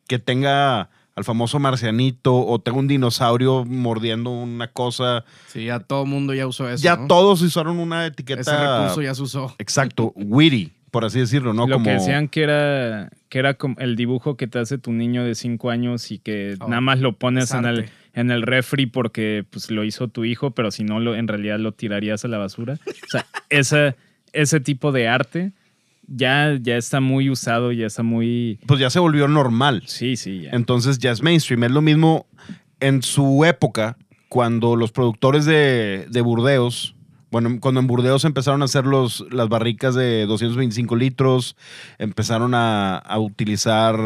[0.07, 6.03] que tenga al famoso marcianito o tenga un dinosaurio mordiendo una cosa, Sí, ya todo
[6.03, 6.83] el mundo ya usó eso.
[6.83, 7.07] ya ¿no?
[7.07, 8.41] todos usaron una etiqueta.
[8.41, 9.55] Ese recurso ya se usó.
[9.59, 11.67] Exacto, witty, por así decirlo, ¿no?
[11.69, 14.93] Lo Como, que decían que era, que era como el dibujo que te hace tu
[14.93, 17.93] niño de 5 años y que Oh, nada más lo pones es en el, arte.
[18.15, 21.59] En el refri porque pues, lo hizo tu hijo, pero si no, lo, en realidad
[21.59, 22.79] lo tirarías a la basura.
[22.87, 23.97] O sea, esa,
[24.33, 25.53] ese tipo de arte
[26.07, 28.59] ya, ya está muy usado, ya está muy...
[28.67, 29.83] pues ya se volvió normal.
[29.87, 30.51] Sí, sí, ya.
[30.51, 31.65] Entonces ya es mainstream.
[31.65, 32.27] Es lo mismo
[32.81, 33.97] en su época,
[34.29, 36.95] cuando los productores de, de Burdeos,
[37.31, 41.57] Bueno, cuando en Burdeos empezaron a hacer los, las barricas de 225 litros,
[41.99, 43.97] empezaron a, a utilizar,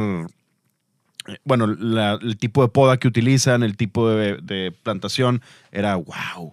[1.45, 6.53] bueno, la- el tipo de poda que utilizan, el tipo de, de plantación, era wow,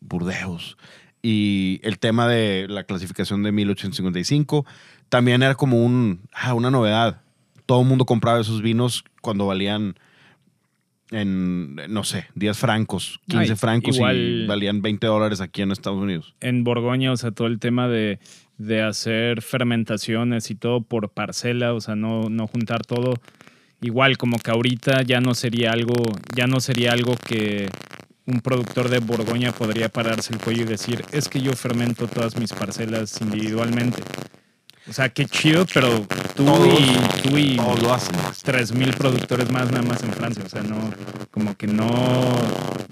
[0.00, 0.76] Burdeos.
[1.22, 4.66] Y el tema de la clasificación de 1855
[5.08, 7.22] también era como un, ah, una novedad.
[7.66, 9.94] Todo el mundo compraba esos vinos cuando valían
[11.10, 15.98] en, no sé, 10 francos, 15 Ay, francos y valían 20 dólares aquí en Estados
[16.02, 16.34] Unidos.
[16.40, 18.18] En Borgoña, o sea, todo el tema de,
[18.58, 23.14] de hacer fermentaciones y todo por parcela, o sea, no, no juntar todo.
[23.84, 25.92] Igual, como que ahorita ya no sería algo,
[26.34, 27.68] ya no sería algo que
[28.24, 32.34] un productor de Borgoña podría pararse el cuello y decir, es que yo fermento todas
[32.36, 34.02] mis parcelas individualmente.
[34.88, 37.58] O sea, qué chido, pero tú Todos- y tú y
[37.90, 38.16] hacen.
[38.42, 40.42] 3000 productores más nada más en Francia.
[40.46, 40.90] O sea, no,
[41.30, 41.84] como que no,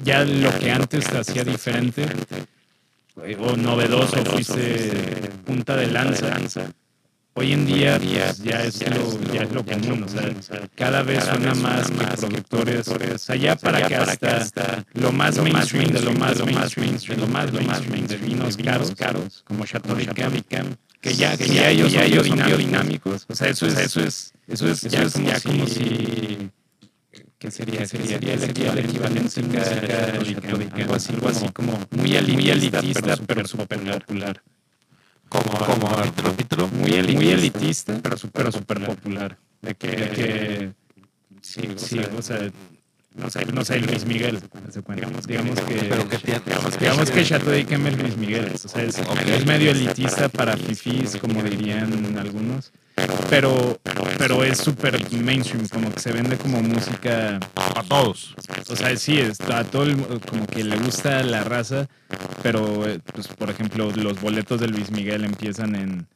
[0.04, 2.04] ya lo que antes te hacía diferente
[3.38, 6.38] o novedoso, fuiste punta de lanza.
[7.34, 11.24] Hoy en día pues, ya, es lo, ya es lo común, o sea, cada vez
[11.24, 16.12] suena más que productores, o sea, ya para que hasta lo más mainstream de lo
[16.12, 18.58] más mainstream, de lo más mainstream de vinos
[18.94, 23.48] caros, como Chateau Yquem, que ya, que ya ellos, ya ellos son biodinámicos, o sea,
[23.48, 26.50] eso es, eso es, eso es ya, como, ya como si
[27.38, 31.80] que sería, sería, el equivalente en música de Chateau Yquem, algo así, algo así como
[31.92, 34.42] muy elitista, pero súper popular.
[35.32, 36.68] Como, como, te repítelo.
[36.68, 39.38] Muy, elitista, muy elitista, pero súper super popular.
[39.62, 40.72] De que, de que
[41.40, 42.50] sí, sí, o sea,
[43.14, 44.40] no sé, no sé, Luis Miguel,
[44.94, 48.98] digamos, digamos que, Pero que tiene- digamos, digamos que Chateau Luis Miguel, o sea, es,
[48.98, 52.70] es medio elitista para fifís, como dirían algunos,
[53.30, 53.80] pero,
[54.18, 58.34] pero es súper mainstream, como que se vende como música Para todos.
[58.68, 59.96] o sea, sí, está a todo el,
[60.28, 61.88] como que le gusta la raza,
[62.42, 66.06] pero, eh, pues, por ejemplo, los boletos de Luis Miguel empiezan en,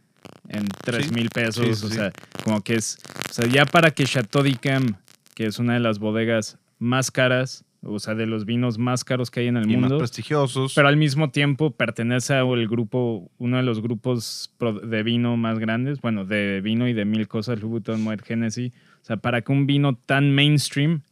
[0.49, 1.13] en 3 Sí.
[1.13, 1.65] mil pesos.
[1.79, 1.95] Sí, o sí.
[1.97, 2.13] sea,
[2.45, 2.99] como que es.
[3.31, 4.95] O sea, ya para que Chateau d'Yquem,
[5.35, 9.31] que es una de las bodegas más caras, o sea, de los vinos más caros
[9.31, 10.75] que hay en el Y más mundo, prestigiosos.
[10.75, 16.01] pero al mismo tiempo pertenece al grupo, uno de los grupos de vino más grandes,
[16.01, 18.73] bueno, de vino y de mil cosas, Louboutin, Moet, Hennessy.
[19.03, 21.03] O sea, para que un vino tan mainstream,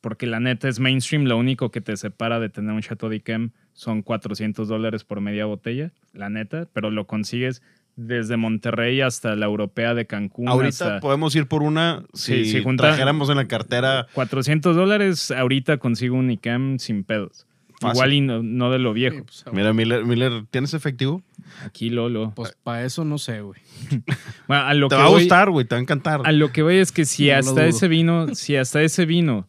[0.00, 3.50] porque la neta es mainstream, lo único que te separa de tener un Chateau d'Yquem
[3.72, 7.62] son 400 dólares por media botella, la neta, pero lo consigues
[7.96, 10.48] desde Monterrey hasta la europea de Cancún.
[10.48, 15.78] Ahorita hasta podemos ir por una si Sí, trajéramos en la cartera 400 dólares, ahorita
[15.78, 17.46] consigo un Icam sin pedos.
[17.80, 17.96] Fácil.
[17.96, 19.16] Igual y no, no de lo viejo.
[19.28, 21.22] Sí, pues, Mira, Miller, Miller, ¿tienes efectivo?
[21.64, 22.32] Aquí Lolo.
[22.36, 23.60] Pues para eso no sé, güey.
[24.46, 26.20] Bueno, a lo Te que va a gustar, güey, te va a encantar.
[26.24, 29.48] A lo que voy es que si No hasta ese vino, si hasta ese vino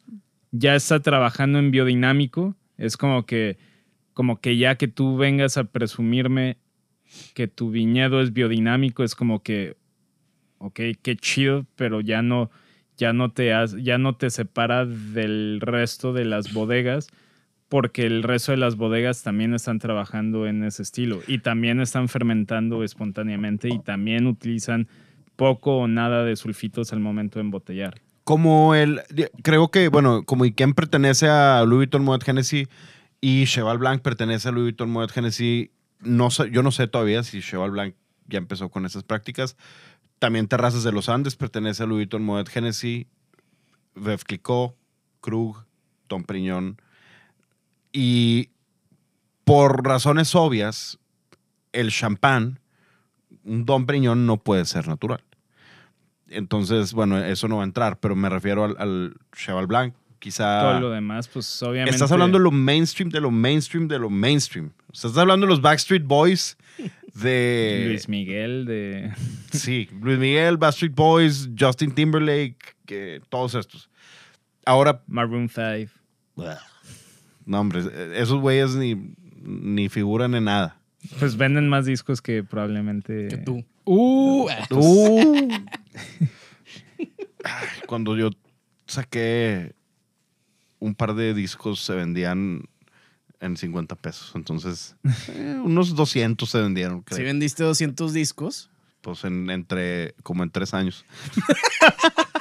[0.51, 3.57] ya está trabajando en biodinámico, es como que,
[4.13, 6.57] como que ya que tú vengas a presumirme
[7.33, 9.75] que tu viñedo es biodinámico, es como que,
[10.59, 12.49] ok, qué chido, pero ya no,
[12.97, 17.07] ya no te has- ya no te separa del resto de las bodegas,
[17.69, 22.07] porque el resto de las bodegas también están trabajando en ese estilo y también están
[22.07, 24.87] fermentando espontáneamente y también utilizan
[25.35, 27.99] poco o nada de sulfitos al momento de embotellar.
[28.23, 29.01] Como el,
[29.41, 32.67] creo que, bueno, como Iken pertenece a Louis Vuitton Moet Hennessy
[33.19, 35.11] y Cheval Blanc pertenece a Louis Vuitton Moet
[36.03, 37.95] no sé, yo no sé todavía si Cheval Blanc
[38.27, 39.57] ya empezó con esas prácticas.
[40.19, 43.07] También Terrazas de los Andes pertenece a Louis Vuitton Moet Hennessy,
[43.95, 44.75] Veuve Clicquot,
[45.21, 45.65] Krug,
[46.07, 46.81] Tom Priñón.
[47.91, 48.49] Y
[49.43, 50.99] por razones obvias,
[51.73, 52.59] el champán,
[53.43, 55.23] un Dom Priñón no puede ser natural.
[56.29, 59.93] Entonces, bueno, eso no va a entrar, pero me refiero al, al Cheval Blanc.
[60.19, 60.61] Quizá.
[60.61, 61.91] Todo lo demás, pues obviamente.
[61.91, 64.71] Estás hablando de lo mainstream, de lo mainstream, de lo mainstream.
[64.93, 66.55] Estás hablando de los Backstreet Boys,
[67.15, 67.85] de.
[67.87, 69.11] Luis Miguel, de.
[69.51, 73.89] Sí, Luis Miguel, Backstreet Boys, Justin Timberlake, que, todos estos.
[74.65, 75.91] Ahora, Maroon 5.
[77.45, 77.81] no, hombre,
[78.15, 80.77] esos güeyes ni, ni figuran en nada.
[81.19, 83.27] Pues venden más discos que probablemente.
[83.29, 83.65] Que tú.
[83.85, 85.49] Uh, Uh.
[87.87, 88.29] Cuando yo
[88.87, 89.73] saqué
[90.79, 92.63] un par de discos se vendían
[93.43, 94.31] en 50 pesos.
[94.35, 94.95] Entonces,
[95.29, 97.17] eh, unos 200 se vendieron, creo.
[97.17, 98.69] si vendiste 200 discos.
[99.01, 101.03] Pues en, entre, como en tres años.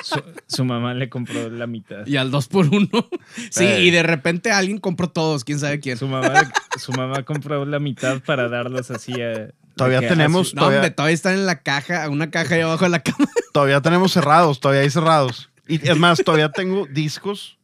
[0.05, 2.05] Su, su mamá le compró la mitad.
[2.07, 2.89] Y al 2 por 1
[3.51, 3.85] Sí, Eh.
[3.85, 5.97] y de repente alguien compró todos, quién sabe quién.
[5.97, 9.51] Su mamá, su mamá compró la mitad para darlos así a.
[9.77, 12.85] Todavía tenemos- su- No, Todavía- hombre, todavía están en la caja, una caja ahí abajo
[12.85, 13.27] de la cama.
[13.53, 15.51] Todavía tenemos cerrados, todavía hay cerrados.
[15.69, 17.59] Y es más, todavía tengo discos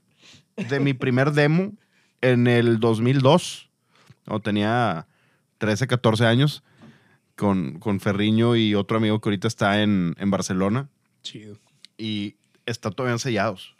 [0.56, 1.72] de mi primer demo
[2.20, 3.68] en el 2002.
[4.26, 5.06] O tenía
[5.58, 6.62] 13, 14 años
[7.36, 10.88] con, con Ferriño y otro amigo que ahorita está en, en Barcelona
[11.22, 11.56] Chido.
[11.96, 12.34] y
[12.66, 13.74] está todavía sellados.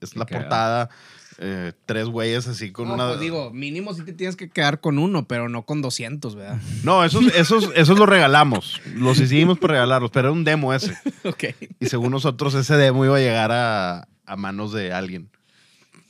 [0.00, 0.44] Es Qué la cagado.
[0.48, 0.90] portada,
[1.38, 3.08] eh, tres güeyes así con No, una...
[3.08, 6.60] pues digo, mínimo sí te tienes que quedar con uno, pero no con 200, ¿verdad?
[6.84, 8.80] No, esos, esos, esos los regalamos.
[8.94, 10.96] Los hicimos por regalarlos, pero era un demo ese.
[11.24, 11.44] ok.
[11.80, 15.28] Y según nosotros, ese demo iba a llegar a, a manos de alguien.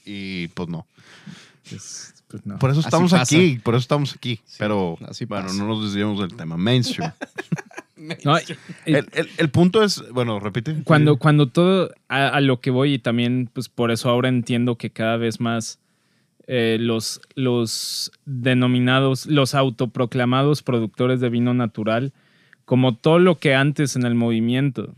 [0.05, 0.87] Y pues no.
[1.73, 2.59] Pues, pues no.
[2.59, 4.41] Por eso estamos aquí, por eso estamos aquí.
[4.59, 5.59] pero así bueno, pasa.
[5.59, 6.57] no nos desviamos del tema.
[6.57, 7.13] Mainstream.
[8.25, 8.57] No, el,
[9.13, 10.83] el- el punto es, bueno, repite.
[10.83, 14.75] cuando, cuando todo a, a lo que voy y también pues por eso ahora entiendo
[14.77, 15.79] que cada vez más
[16.49, 22.13] eh, los, los denominados, los autoproclamados productores de vino natural,
[22.65, 24.93] como todo lo que antes en el movimiento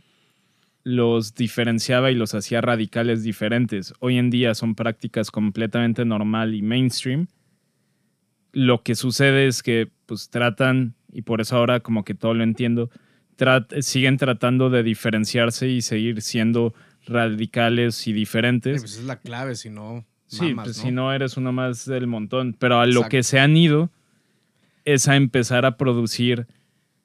[0.85, 6.61] los diferenciaba y los hacía radicales diferentes, hoy en día son prácticas completamente normal y
[6.63, 7.27] mainstream.
[8.53, 12.45] Lo que sucede es que pues tratan, y por eso ahora como que todo lo
[12.45, 12.91] entiendo,
[13.37, 16.75] trat- siguen tratando de diferenciarse y seguir siendo
[17.07, 18.83] radicales y Sí, diferentes.
[18.83, 20.05] pues es la clave, si no.
[20.27, 20.83] Sí, mamas, pues ¿no?
[20.85, 22.55] si no eres uno más del montón.
[22.59, 23.91] Pero a lo que se han ido
[24.85, 26.47] es a empezar a producir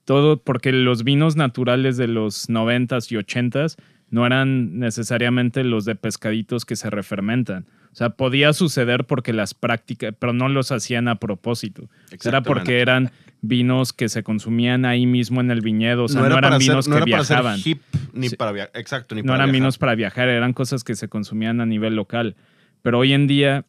[0.10, 3.76] todo, porque los vinos naturales de los 90s y 80s
[4.10, 7.68] no eran necesariamente los de pescaditos que se refermentan.
[7.92, 11.90] O sea, podía suceder porque las prácticas, pero no los hacían a propósito.
[12.26, 16.06] Era porque eran vinos que se consumían ahí mismo en el viñedo.
[16.06, 17.60] O sea, no, era eran vinos ser, no que era para ser viajaban.
[17.64, 17.82] hip
[18.14, 18.36] ni Sí.
[18.36, 18.72] para viajar.
[18.82, 19.62] Exacto, ni no para eran viajar.
[19.62, 22.36] vinos para viajar, eran cosas que se consumían a nivel local.
[22.82, 23.64] Pero hoy en día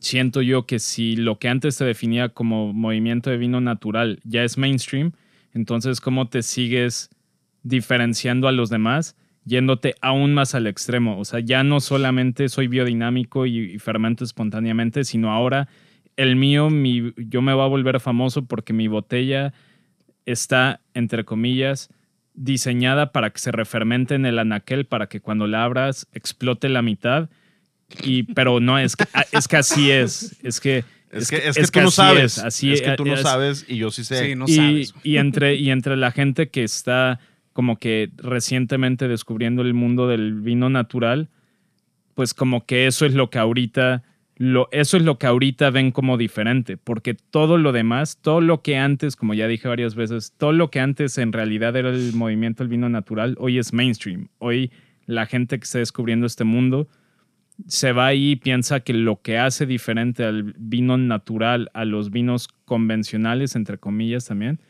[0.00, 4.42] siento yo que si lo que antes se definía como movimiento de vino natural ya
[4.42, 5.12] es mainstream,
[5.54, 7.10] entonces cómo te sigues
[7.62, 11.18] diferenciando a los demás yéndote aún más al extremo.
[11.18, 15.68] O sea, ya no solamente soy biodinámico y, fermento espontáneamente, sino ahora
[16.16, 16.68] el mío,
[17.16, 19.52] yo me voy a volver famoso porque mi botella
[20.26, 21.88] está, entre comillas,
[22.34, 26.82] diseñada para que se refermente en el anaquel, para que cuando la abras explote la
[26.82, 27.30] mitad.
[28.02, 30.38] Y, pero no, es que, ah, es que así es.
[30.42, 32.38] Es que, Es que, es que tú no así sabes.
[32.38, 33.20] es, así es que tú no es.
[33.20, 34.28] sabes y yo sí sé.
[34.28, 34.94] Sí, no y, sabes.
[35.04, 37.20] y entre, y entre la gente que está
[37.52, 41.28] como que recientemente descubriendo el mundo del vino natural,
[42.14, 44.02] pues como que eso es lo que ahorita,
[44.36, 48.62] lo, eso es lo que ahorita ven como diferente, porque todo lo demás, todo lo
[48.62, 52.14] que antes, como ya dije varias veces, todo lo que antes en realidad era el
[52.14, 54.28] movimiento del vino natural, hoy es mainstream.
[54.38, 54.70] Hoy
[55.06, 56.88] la gente que está descubriendo este mundo
[57.66, 62.10] se va ahí y piensa que lo que hace diferente al vino natural a los
[62.10, 64.60] vinos convencionales, entre comillas también,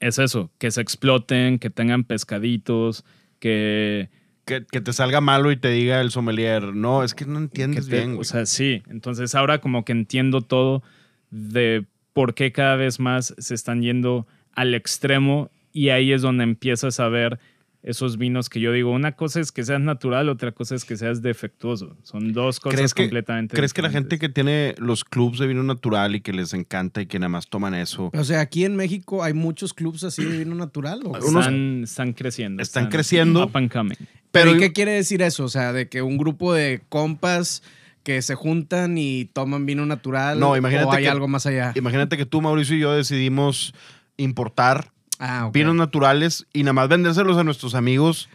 [0.00, 3.04] es eso, que se exploten, que tengan pescaditos,
[3.38, 4.10] que...
[4.44, 7.44] Que, que te salga malo y te diga el sommelier, no, es que no que
[7.44, 8.12] entiendes te- bien.
[8.12, 8.24] o güey".
[8.26, 8.82] sea, sí.
[8.90, 10.82] Entonces ahora como que entiendo todo
[11.30, 16.44] de por qué cada vez más se están yendo al extremo y ahí es donde
[16.44, 17.40] empiezas a ver
[17.86, 20.96] esos vinos que yo digo, una cosa es que seas natural, otra cosa es que
[20.96, 21.96] seas defectuoso.
[22.02, 25.46] Son dos cosas ¿Crees que- completamente ¿Crees que la gente que tiene los clubs de
[25.46, 28.64] vino natural y que les encanta y que nada más toman eso, O sea, aquí
[28.64, 31.00] en México hay muchos clubs así de vino natural.
[31.04, 31.16] ¿o?
[31.18, 32.62] están, están creciendo.
[32.62, 33.44] están creciendo.
[33.44, 33.96] Up and coming.
[33.98, 35.44] Pero, pero ¿y qué quiere decir eso?
[35.44, 37.62] O sea, de que un grupo de compas
[38.02, 40.40] que se juntan y toman vino natural.
[40.40, 41.72] No, imagínate o hay que- algo más allá.
[41.74, 43.74] imagínate que tú, Mauricio y yo decidimos
[44.16, 48.28] importar Ah, vinos naturales y nada más vendérselos a nuestros amigos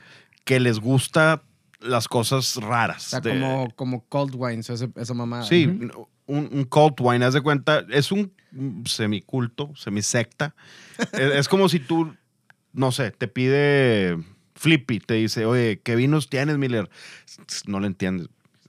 [0.46, 1.44] que les gusta
[1.82, 3.08] las cosas raras.
[3.08, 5.44] O sea, de- como, como cold wines, ese- esa mamada.
[5.44, 8.32] Sí, un, un cult wine, haz de cuenta, es un
[8.86, 10.56] semiculto, semisecta.
[11.13, 12.13] es, es como si tú,
[12.74, 14.18] no sé, te pide
[14.56, 16.89] Flippy, te dice, oye, ¿qué vinos tienes, Miller?
[17.65, 18.28] No lo entiendes.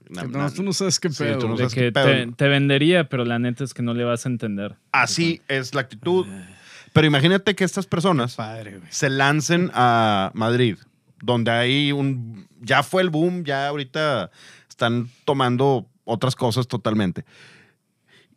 [0.09, 1.39] Na- No, tú no sabes qué Sí, pedo.
[1.39, 2.05] tú no De sabes que qué pedo.
[2.05, 4.75] te, te vendería, pero la neta es que no le vas a entender.
[4.91, 6.25] Así es la actitud.
[6.93, 10.77] Pero imagínate que estas personas Padre, se lancen a Madrid,
[11.21, 12.47] donde hay un...
[12.61, 14.29] Ya fue el boom, ya ahorita
[14.69, 17.25] están tomando otras cosas totalmente.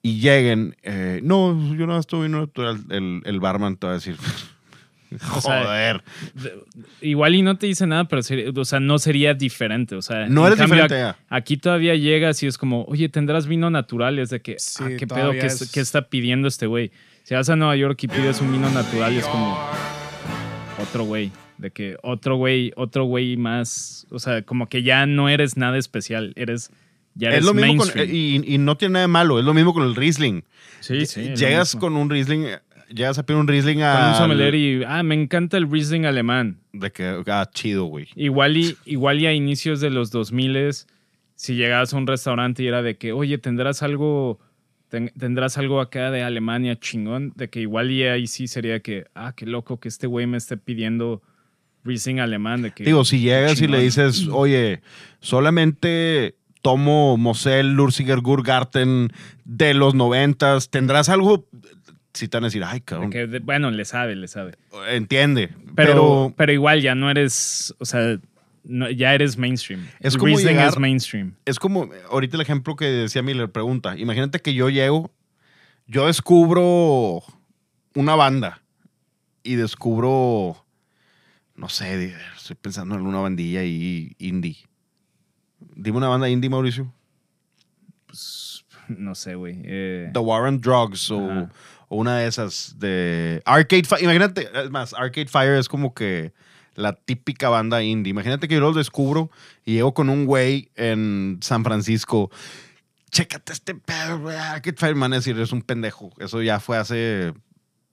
[0.03, 2.79] Y lleguen, eh, no, yo no estoy natural.
[2.91, 4.17] El, el barman te va a decir,
[5.35, 6.03] O sea, joder,
[6.35, 6.63] De-
[7.01, 9.95] Igual y no te dice nada, pero sería- o sea, no sería diferente.
[9.95, 11.17] O sea, no eres cambio, diferente ya.
[11.29, 14.19] Aquí todavía llegas y es como, oye, ¿tendrás vino natural?
[14.19, 15.33] Es de que, Sí, ah, ¿qué pedo?
[15.33, 16.91] ¿Qué, qué está pidiendo este güey?
[17.25, 19.59] Si vas a Nueva York y pides un vino natural, es como
[20.79, 21.33] otro güey.
[21.57, 24.07] De que otro güey, otro güey más.
[24.11, 26.35] O sea, como que ya no eres nada especial.
[26.37, 26.71] Eres.
[27.15, 28.11] Ya eres Es lo mismo con, mainstream.
[28.13, 30.43] y, y no tiene nada de malo, es lo mismo con el Riesling.
[30.81, 31.35] sí, sí.
[31.35, 32.47] llegas con un Riesling,
[32.91, 33.95] llegas a pedir un Riesling a...
[33.95, 34.85] Con un sommelier y.
[34.85, 36.59] Ah, me encanta el Riesling alemán.
[36.75, 38.09] De que, ah, chido, güey.
[38.17, 40.73] Igual y, igual y a inicios de los 2000
[41.37, 44.39] si llegabas a un restaurante y era de que, oye, tendrás algo,
[44.95, 49.07] ten- tendrás algo acá de Alemania chingón, de que igual y ahí sí sería que,
[49.17, 51.21] ah, qué loco que este güey me esté pidiendo
[51.83, 52.63] Riesling alemán.
[52.63, 54.83] De que, Digo, si llegas y le dices, oye,
[55.21, 59.11] solamente tomo Mosel, Lursiger, Gurgarten
[59.45, 61.47] de los noventas, ¿tendrás algo?
[62.13, 64.53] Si te van a decir, ay, de cabrón, que, de- bueno, le sabe, le sabe.
[64.91, 65.49] entiende.
[65.75, 68.19] Pero, Pero, pero, igual ya no eres, o sea,
[68.65, 69.87] no- ya eres mainstream.
[70.01, 71.35] Es como Riesling llegar- es mainstream.
[71.45, 75.13] es como ahorita el ejemplo que decía Miller, pregunta, imagínate que yo llego,
[75.87, 77.23] yo descubro
[77.95, 78.63] una banda
[79.43, 80.65] y descubro,
[81.55, 84.57] no sé, estoy pensando en una bandilla ahí indie.
[85.77, 86.93] Dime una banda indie, Mauricio.
[88.07, 89.61] Pues, no sé, güey.
[89.65, 91.49] eh, The War on Drugs o,
[91.89, 94.03] o una de esas de Arcade Fire.
[94.05, 96.33] Imagínate, es más, Arcade Fire es como que
[96.75, 98.11] la típica banda indie.
[98.11, 99.31] Imagínate que yo los descubro
[99.65, 102.31] y llego con un güey en San Francisco.
[103.11, 104.37] Chécate este pedo, güey.
[104.77, 106.11] Fire, man, es decir, es un pendejo.
[106.19, 107.33] Eso ya fue hace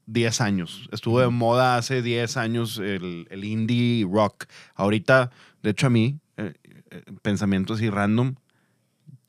[0.07, 0.89] 10 años.
[0.91, 4.45] Estuvo de moda hace 10 años el, el indie rock.
[4.75, 6.53] Ahorita, de hecho, a mí, eh,
[6.89, 8.36] eh, pensamiento así random,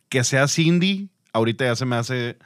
[0.08, 2.36] que seas indie, ahorita ya se me hace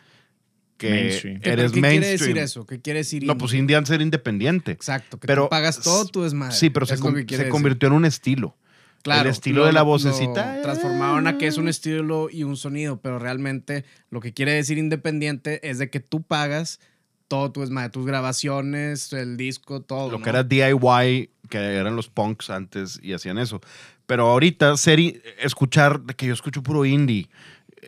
[0.76, 1.40] que Mainstream.
[1.40, 2.00] ¿Qué, eres qué mainstream.
[2.02, 2.66] quiere decir eso?
[2.66, 3.24] ¿Qué quiere decir?
[3.24, 4.72] No, pues indie al ser independiente.
[4.72, 6.54] Exacto, que Pero tú pagas todo tu desmadre.
[6.54, 8.56] Sí, pero se, Es convirtió en un estilo.
[9.02, 10.62] Claro, el estilo lo- de la vocecita, lo eh.
[10.62, 14.78] transformaron a que es un estilo y un sonido, pero realmente lo que quiere decir
[14.78, 16.80] independiente es de que tú pagas
[17.28, 20.10] todo tu desmadre, tus grabaciones, el disco, todo.
[20.10, 20.24] Lo ¿no?
[20.24, 23.60] que era DIY, que eran los punks antes y hacían eso.
[24.06, 27.28] Pero ahorita, ser, i- escuchar, que yo escucho puro indie,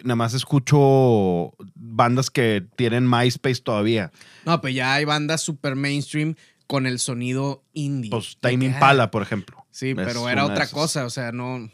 [0.05, 4.11] nada más escucho bandas que tienen MySpace todavía.
[4.45, 6.35] No, pero ya hay bandas super mainstream
[6.67, 8.11] con el sonido indie.
[8.11, 9.67] Pues Time Impala, por ejemplo.
[9.71, 11.69] Sí, Es pero era otra cosa, o sea, no.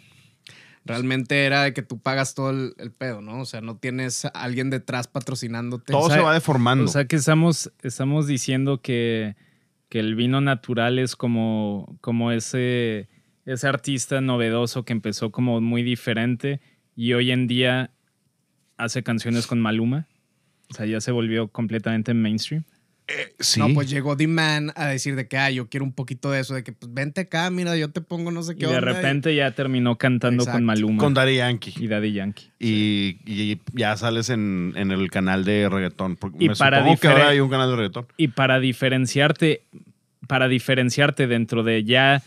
[0.87, 3.41] Realmente era de que tú pagas todo el, el pedo, ¿no?
[3.41, 5.93] O sea, no tienes a alguien detrás patrocinándote.
[5.93, 6.85] Todo O sea, se va deformando.
[6.85, 9.35] O sea que estamos, estamos diciendo que,
[9.89, 13.09] que el vino natural es como, como ese,
[13.47, 16.61] ese artista novedoso que empezó como muy diferente
[16.95, 17.94] y hoy en día
[18.77, 20.07] hace canciones con Maluma.
[20.71, 22.65] O sea, ya se volvió completamente mainstream.
[23.07, 23.61] Eh, sí.
[23.61, 26.55] No, pues llegó D-Man a decir de que, ah, yo quiero un poquito de eso,
[26.55, 28.81] de que, pues vente acá, mira, yo te pongo no sé Y qué de onda.
[28.81, 30.57] repente ya terminó cantando Exacto.
[30.57, 31.75] con Maluma Con Daddy Yankee.
[31.77, 32.47] y Daddy Yankee.
[32.59, 36.17] Y, y ya sales en, en el canal de reggaetón.
[36.17, 38.07] Porque Y me para supongo que diferen- ahora hay un canal de reggaetón.
[38.17, 39.61] Y para diferenciarte,
[40.27, 42.23] para diferenciarte dentro de ya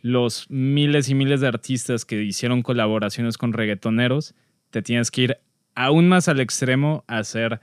[0.00, 4.34] los miles y miles de artistas que hicieron colaboraciones con reggaetoneros,
[4.70, 5.38] te tienes que ir
[5.74, 7.60] aún más al extremo a hacer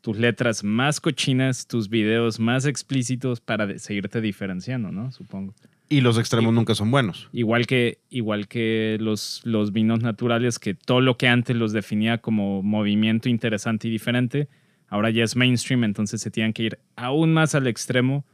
[0.00, 5.12] tus letras más cochinas, tus videos más explícitos para seguirte diferenciando, ¿no?
[5.12, 5.54] Supongo.
[5.88, 7.28] Y los extremos nunca son buenos.
[7.32, 12.18] Igual que, igual que los, los vinos naturales, que todo lo que antes los definía
[12.18, 14.48] como movimiento interesante y diferente,
[14.88, 18.24] ahora ya es mainstream, entonces se tienen que ir aún más al extremo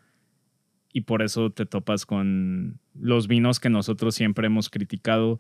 [0.93, 5.39] y por eso te topas con los vinos que nosotros siempre hemos criticado,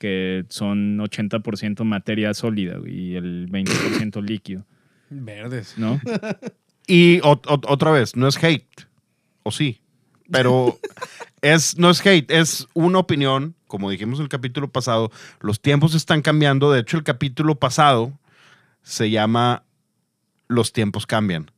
[0.00, 4.64] que son 80% materia sólida y el 20% líquido,
[5.10, 5.74] Verdes.
[5.76, 6.00] ¿no?
[6.86, 8.88] Y ot- ot- otra vez, no es hate.
[9.44, 9.80] O sí.
[10.32, 10.76] Pero
[11.40, 13.54] es, no es hate, es una opinión.
[13.68, 16.72] Como dijimos en el capítulo pasado, los tiempos están cambiando.
[16.72, 18.18] De hecho, el capítulo pasado
[18.82, 19.62] se llama
[20.48, 21.52] Los tiempos cambian.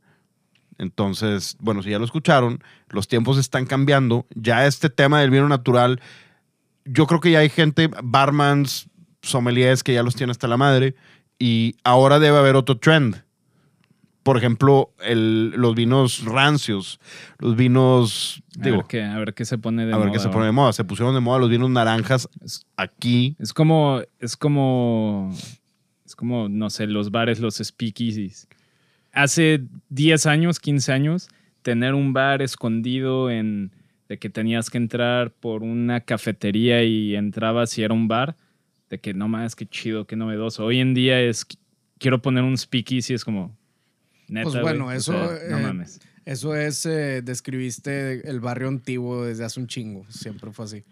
[0.77, 4.27] Entonces, bueno, si ya lo escucharon, los tiempos están cambiando.
[4.35, 6.01] Ya este tema del vino natural,
[6.85, 8.89] yo creo que ya hay gente, barmans,
[9.23, 10.95] sommeliers, que ya los tiene hasta la madre.
[11.39, 13.23] Y ahora debe haber otro trend.
[14.23, 17.01] Por ejemplo, el- los vinos rancios,
[17.39, 20.13] los vinos, A digo, ver qué, a ver qué se pone de a ver moda
[20.17, 20.73] qué se pone de moda.
[20.73, 23.35] Se pusieron de moda los vinos naranjas Es- aquí.
[23.41, 25.35] Es como, es como,
[26.07, 28.47] es como, no sé, los bares, los speakeasies.
[29.13, 31.29] Hace 10 años, 15 años,
[31.63, 33.73] tener un bar escondido en,
[34.13, 38.37] de que tenías que entrar por una cafetería y entrabas y era un bar,
[38.91, 40.67] de que no más, qué chido, qué novedoso.
[40.67, 41.47] Hoy en día es,
[41.99, 43.57] quiero poner un speakeasy, es como,
[44.29, 45.99] neta, Pues bueno, o eso, sea, no eh, mames.
[46.27, 50.05] Eso es, eh, describiste el barrio antiguo desde hace un chingo.
[50.11, 50.83] Siempre fue así.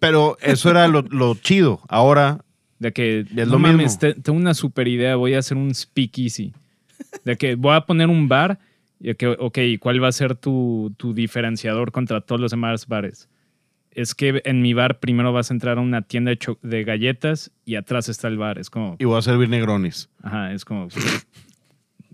[0.00, 1.80] Pero eso era lo, lo chido.
[1.88, 2.44] Ahora,
[2.80, 3.98] De que, Es no lo mames, mismo.
[4.00, 6.52] te- tengo una super idea, voy a hacer un speakeasy.
[7.24, 8.58] De que voy a poner un bar,
[9.38, 13.28] ok, ¿cuál va a ser tu, tu diferenciador contra todos los demás bares?
[13.90, 17.52] Es que en mi bar primero vas a entrar a una tienda de, de galletas
[17.64, 18.58] y atrás está el bar.
[18.58, 20.08] Es como, y voy a servir negronis.
[20.22, 20.88] ajá, es como...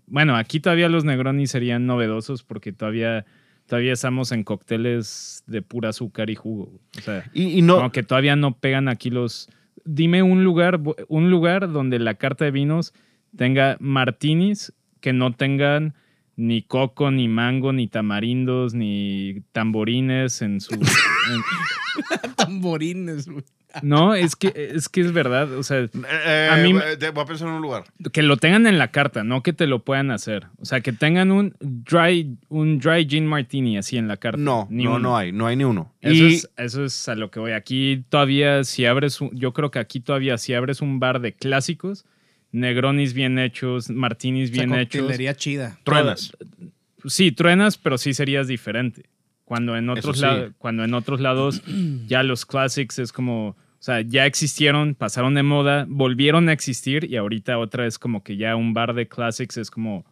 [0.07, 3.25] Bueno, aquí todavía los Negronis serían novedosos porque todavía,
[3.67, 6.81] todavía estamos en cócteles de pura azúcar y jugo.
[6.99, 9.49] O sea, Y, y no, como que todavía no pegan aquí los.
[9.85, 12.93] Dime un lugar, un lugar donde la carta de vinos
[13.37, 15.95] tenga martinis que no tengan
[16.41, 20.75] ni coco, ni mango, ni tamarindos, ni tamborines en su...
[20.75, 20.81] en-
[22.37, 23.45] Tamborines, güey.
[23.83, 25.53] no, es que, es que es verdad.
[25.53, 27.85] O sea, Eh, A mí me- eh, te- voy a pensar en un lugar.
[28.13, 30.47] que lo tengan en la carta, no que te lo puedan hacer.
[30.59, 34.39] O sea, que tengan un dry, un dry gin martini así en la carta.
[34.41, 34.99] No, Ni no, uno.
[35.11, 35.93] no hay, no hay ni uno.
[36.01, 37.53] Eso, y es, eso es a lo que voy.
[37.53, 41.33] Aquí todavía, si abres, un- yo creo que aquí todavía, si abres un bar de
[41.35, 42.07] clásicos,
[42.53, 45.01] Negronis bien hechos, Martinis bien Esa hechos.
[45.03, 45.79] coctelería chida.
[45.85, 46.33] truenas.
[47.07, 49.05] Sí, truenas, pero sí serías diferente.
[49.45, 50.23] Cuando en otros, sí.
[50.23, 51.63] la- cuando en otros lados
[52.07, 57.05] ya los classics es como, o sea, ya existieron, pasaron de moda, volvieron a existir
[57.11, 60.05] y ahorita otra es como que ya un bar de classics es como,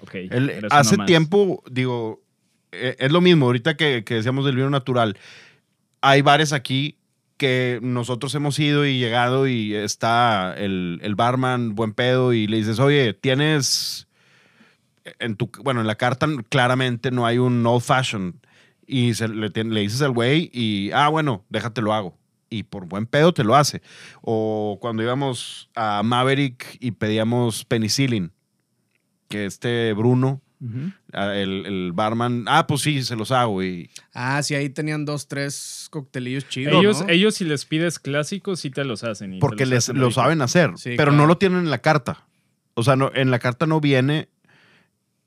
[0.00, 0.14] ok.
[0.14, 2.20] El- hace tiempo, digo,
[2.72, 5.16] eh, es lo mismo, ahorita que, que decíamos del vino natural,
[6.00, 6.96] hay bares aquí
[7.36, 12.58] que nosotros hemos ido y llegado y está el, el barman buen pedo y le
[12.58, 14.06] dices, oye, tienes,
[15.18, 18.40] en tu, bueno, en la carta claramente no hay un old fashion
[18.86, 22.18] y se- le, le dices al güey y, ah, bueno, déjate lo hago.
[22.50, 23.80] Y por buen pedo te lo hace.
[24.20, 28.30] O cuando íbamos a Maverick y pedíamos penicillin,
[29.28, 30.41] que este Bruno,
[31.12, 33.62] Ah, el, el barman, ah, pues sí, se los hago.
[33.62, 36.74] Y Ah, sí, ahí tenían dos, tres coctelillos chidos.
[36.74, 37.08] Ellos, ¿no?
[37.08, 39.34] ellos si les pides clásicos, sí te los hacen.
[39.34, 41.16] y porque los les, hacen lo saben hacer, Sí, pero claro.
[41.16, 42.24] no lo tienen en la carta.
[42.74, 44.28] O sea, no, en la carta no viene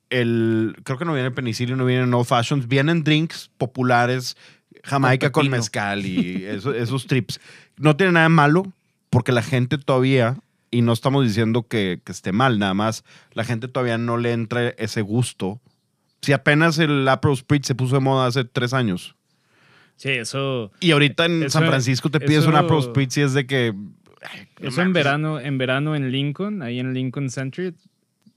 [0.09, 4.37] el, creo que no viene penicilio, no vienen old fashions, vienen drinks populares,
[4.83, 7.39] Jamaica con, mezcal y eso- esos trips.
[7.77, 8.71] No tiene nada de malo
[9.09, 10.37] porque la gente todavía,
[10.75, 13.03] y no estamos diciendo que, que esté mal, nada más,
[13.33, 15.59] la gente todavía no le entra ese gusto.
[16.21, 19.15] Si apenas el April Spritz se puso de moda hace tres años.
[19.95, 20.71] Sí, eso.
[20.79, 23.45] Y ahorita en Eso- San Francisco te pides eso- un April Spritz y es de
[23.47, 23.73] que...
[24.29, 27.73] ay, Eso en verano, en verano en Lincoln, ahí en Lincoln Center.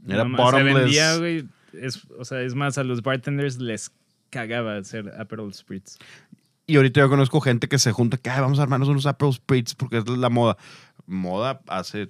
[0.07, 1.45] Era no se vendía, güey.
[1.73, 3.91] Es, o sea, es más, a los bartenders les
[4.31, 5.99] cagaba hacer Aperol Spritz.
[6.67, 9.33] Y ahorita yo conozco gente que se junta que "Ay, vamos a armarnos unos April
[9.33, 10.57] Spritz porque es la moda.
[11.07, 12.09] Moda hace,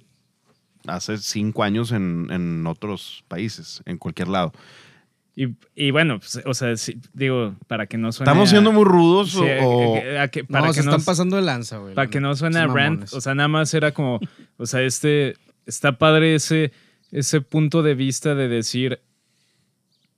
[0.89, 4.51] hace cinco años en, en otros países, en cualquier lado.
[5.35, 8.29] Y, y bueno, pues, o sea, sí, digo, para que no suene.
[8.29, 10.79] ¿Estamos a- siendo muy rudos sí, o- a- a- a que- No, para se que
[10.81, 11.93] están no, pasando de lanza, güey.
[11.95, 14.19] para que no suene a rant, o sea, nada más era como,
[14.57, 15.35] o sea, este,
[15.65, 16.73] está padre ese,
[17.11, 18.99] ese punto de vista de decir,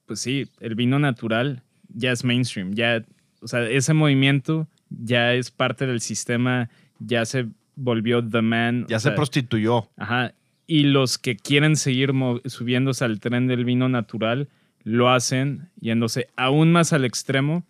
[0.08, 1.62] pues sí, el vino natural
[1.94, 3.04] ya es mainstream, ya,
[3.42, 6.70] o sea, ese movimiento ya es parte del sistema,
[7.00, 8.86] ya se volvió the man.
[8.90, 9.88] ya se sea, prostituyó?
[9.98, 10.34] Ajá.
[10.72, 12.12] Y los que quieren seguir
[12.46, 14.48] subiéndose al tren del vino natural
[14.84, 17.66] lo hacen yéndose aún más al extremo,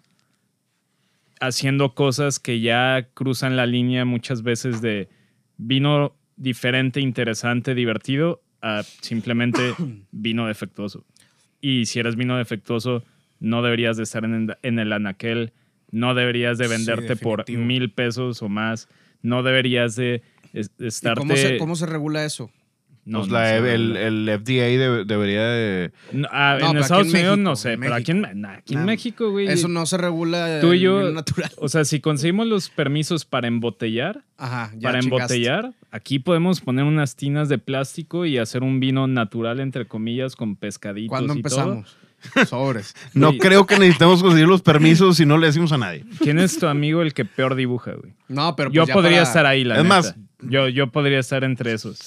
[1.40, 5.10] haciendo cosas que ya cruzan la línea muchas veces de
[5.58, 9.74] vino diferente, interesante, divertido, a simplemente
[10.12, 11.04] vino defectuoso.
[11.60, 13.04] Y si eres vino defectuoso,
[13.40, 15.54] no deberías de estar en, en el anaquel,
[15.92, 18.88] no deberías de Sí, venderte por mil pesos o más,
[19.24, 20.22] no deberías de
[20.54, 21.20] es- ¿Y estarte...
[21.20, 22.52] cómo, se, cómo se regula eso?
[23.04, 25.92] No, pues no la- sé, el, el FDA debe- debería de...
[26.12, 28.74] No, ah, No, en Estados en Unidos México, no sé, pero aquí en, nah, aquí
[28.76, 29.48] en Nah, México, güey.
[29.48, 31.50] Eso no se regula Tú y yo- natural.
[31.58, 36.86] O sea, si conseguimos los permisos para embotellar, Ajá, ya para embotellar, aquí podemos poner
[36.86, 41.42] unas tinas de plástico y hacer un vino natural, entre comillas, con pescaditos ¿Cuándo y
[41.42, 41.62] todo.
[41.64, 41.98] empezamos?
[42.50, 42.94] Sobres.
[43.16, 43.40] No Güey.
[43.40, 46.06] creo que necesitemos conseguir los permisos si no le decimos a nadie.
[46.20, 48.14] ¿Quién es tu amigo el que peor dibuja, güey?
[48.28, 49.96] No, pero pues Yo ya podría para- estar ahí, la Es neta.
[49.96, 51.98] más- yo, yo podría estar entre esos.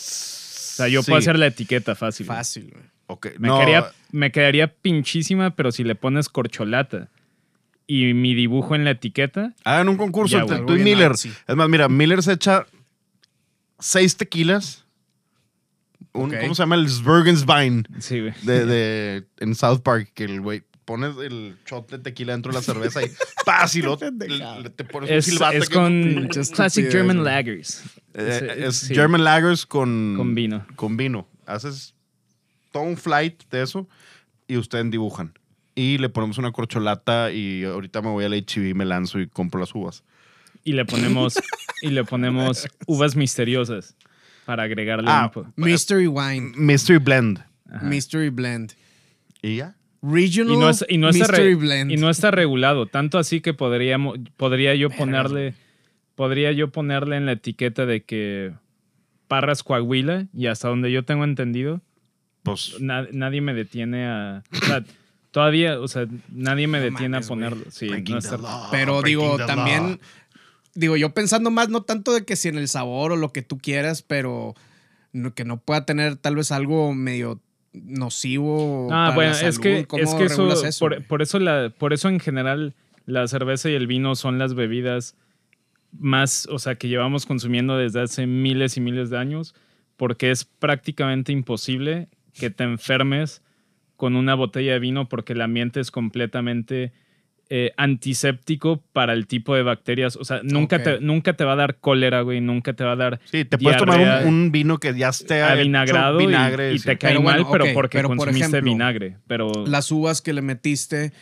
[0.75, 1.11] O sea, yo Sí.
[1.11, 2.27] puedo hacer la etiqueta fácil.
[2.27, 2.85] Fácil, güey.
[3.07, 7.09] Ok, Me, no, quedaría, me quedaría pinchísima, pero si le pones corcholata
[7.87, 11.13] y mi dibujo en la etiqueta, Hagan un concurso entre tú y Miller.
[11.13, 12.67] Es más, mira, Miller se echa
[13.79, 14.85] seis tequilas.
[16.13, 16.31] Un-.
[16.31, 16.77] ¿Cómo se llama?
[16.77, 18.33] El Svergenswein sí, güey.
[18.43, 22.59] de, de- en South Park, que el güey pones el shot de tequila dentro de
[22.59, 23.07] la cerveza y
[23.45, 23.75] ¡paz!
[23.75, 25.57] Y te, le- te pones un Es, silbato.
[25.57, 27.25] es que- con Classic German.
[27.25, 27.83] Lagers.
[28.15, 30.65] Eh, es sí, German Lagers con, Con vino.
[30.77, 31.27] Con vino.
[31.47, 31.95] Haces
[32.73, 33.89] todo un flight de eso
[34.49, 35.33] y ustedes dibujan.
[35.75, 39.59] Y le ponemos una corcholata y ahorita me voy al HB, me lanzo y compro
[39.61, 40.05] las uvas.
[40.63, 41.35] Y le ponemos,
[41.83, 43.97] y le ponemos uvas misteriosas
[44.47, 46.53] para agregarle Ah, un po- Mystery Wine.
[46.57, 47.41] Mystery Blend.
[47.71, 47.85] Ajá.
[47.85, 48.73] Mystery Blend.
[49.43, 49.75] ¿Y ya?
[50.03, 51.91] Regional Y no, es- y no Mystery Blend.
[51.91, 55.55] y no está regulado, tanto así que podríamos, podría yo Vergas, ponerle,
[56.15, 58.53] podría yo ponerle en la etiqueta de que
[59.29, 61.81] Parras Coahuila y hasta donde yo tengo entendido,
[62.43, 64.85] Pues na- nadie me detiene a, o sea,
[65.31, 67.65] todavía, o sea, nadie me No detiene a ponerlo.
[67.71, 69.99] Sí, no está- law, Pero digo, también, law.
[70.75, 73.43] digo, yo pensando más, no tanto de que si en el sabor o lo que
[73.43, 74.55] tú quieras, pero
[75.13, 77.41] no- que no pueda tener tal vez algo medio
[77.73, 78.89] nocivo.
[78.93, 79.61] Ah, para bueno, la es salud?
[79.63, 82.75] que, ¿Cómo es que eso, eso, por, por eso la, por eso en general
[83.07, 85.17] la cerveza y el vino son las bebidas
[85.99, 89.55] más, o sea, que llevamos consumiendo desde hace miles y miles de años,
[89.97, 93.43] porque es prácticamente imposible que te enfermes
[93.97, 96.93] con una botella de vino porque el ambiente es completamente
[97.49, 100.17] eh, antiséptico para el tipo de bacterias.
[100.17, 102.97] O sea, nunca, te, nunca te va a dar cólera, güey, nunca te va a
[102.97, 106.73] dar Sí, te puedes tomar un, un vino que ya esté avinagrado y- vinagre.
[106.73, 106.87] y, sí.
[106.87, 109.17] te cae Pero mal, bueno, pero porque pero por consumiste ejemplo, vinagre.
[109.27, 111.13] Pero Las uvas que le metiste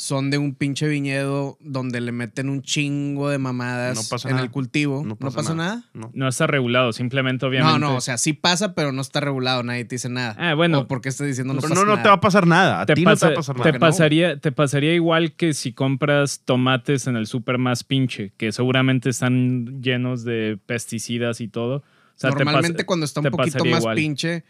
[0.00, 4.36] son de un pinche viñedo donde le meten un chingo de mamadas No pasa en
[4.36, 4.44] nada.
[4.46, 5.02] el cultivo.
[5.04, 5.82] ¿No pasa, nada?
[5.92, 6.12] No.
[6.14, 7.80] no está regulado, simplemente obviamente.
[7.80, 10.36] No, no, o sea, sí pasa, pero no está regulado, nadie te dice nada.
[10.38, 10.78] Ah, bueno.
[10.78, 12.02] ¿O ¿Por qué estás diciendo no, No, pasa no, no nada?
[12.04, 12.80] te va a pasar nada.
[12.80, 13.72] A te, ti no te pasa- va a pasar te nada.
[13.72, 13.78] no.
[13.80, 19.10] pasaría, te pasaría igual que si compras tomates en el súper más pinche, que seguramente
[19.10, 21.78] están llenos de pesticidas y todo.
[21.78, 21.82] O
[22.14, 23.96] sea, te pas- Normalmente cuando está un te poquito más igual.
[23.96, 24.44] pinche,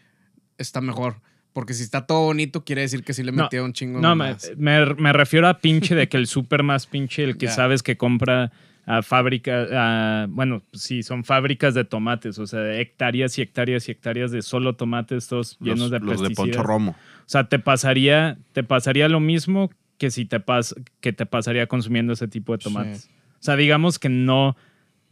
[0.59, 1.21] está mejor.
[1.53, 4.01] Porque si está todo bonito, quiere decir que sí le No, metió un chingo de
[4.01, 7.47] No, me, me, me refiero a pinche de que el súper más pinche, el que
[7.47, 8.51] sabes que compra
[8.85, 13.91] a fábrica, a- bueno, sí, son fábricas de tomates, o sea, hectáreas y hectáreas y
[13.91, 16.57] hectáreas de solo tomates, todos llenos Los, de los de pesticidas.
[16.57, 16.91] Poncho Romo.
[16.91, 19.69] O sea, te pasaría, te pasaría lo mismo
[19.99, 23.01] que si te pas que te pasaría consumiendo ese tipo de tomates.
[23.03, 23.09] Sí.
[23.33, 24.55] O sea, digamos que no,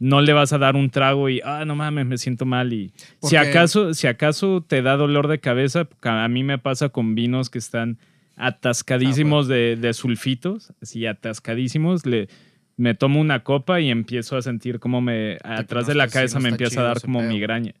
[0.00, 2.72] no le vas a dar un trago y, ah, no mames, me siento mal.
[2.72, 2.92] Y
[3.22, 7.50] si acaso, si acaso te da dolor de cabeza, a mí me pasa con vinos
[7.50, 7.98] que están
[8.36, 12.28] atascadísimos de, de sulfitos, así atascadísimos, le,
[12.76, 16.38] me tomo una copa y empiezo a sentir como me, atrás de la sí, cabeza
[16.38, 17.28] no me empieza a dar como pedo.
[17.30, 17.74] migraña.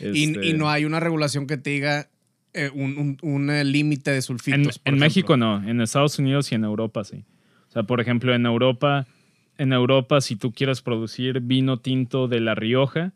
[0.00, 2.08] Y, Este, y no hay una regulación que te diga
[2.52, 4.80] eh, un, un- un, eh, límite de sulfitos.
[4.84, 5.00] En, en.
[5.00, 7.24] México no, en Estados Unidos y en Europa sí.
[7.68, 9.06] O sea, por ejemplo, en Europa,
[9.58, 13.12] en Europa, si tú quieres producir vino tinto de La Rioja,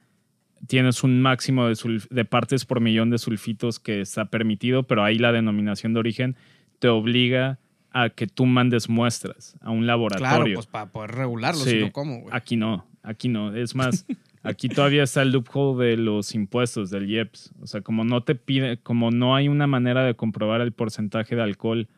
[0.66, 5.32] tienes un máximo de, partes por millón de sulfitos que está permitido, pero ahí la
[5.32, 6.36] denominación de origen
[6.78, 7.58] te obliga
[7.90, 10.54] a que tú mandes muestras a un Claro, laboratorio.
[10.56, 11.70] pues para poder regularlo, Sí.
[11.70, 12.34] si no, ¿cómo, güey?
[12.36, 13.54] Aquí no, aquí no.
[13.54, 14.04] Es más,
[14.42, 17.52] aquí todavía está el loophole de los impuestos del IEPS.
[17.60, 21.34] O sea, como no te pide, como no hay una manera de comprobar el porcentaje
[21.34, 21.88] de alcohol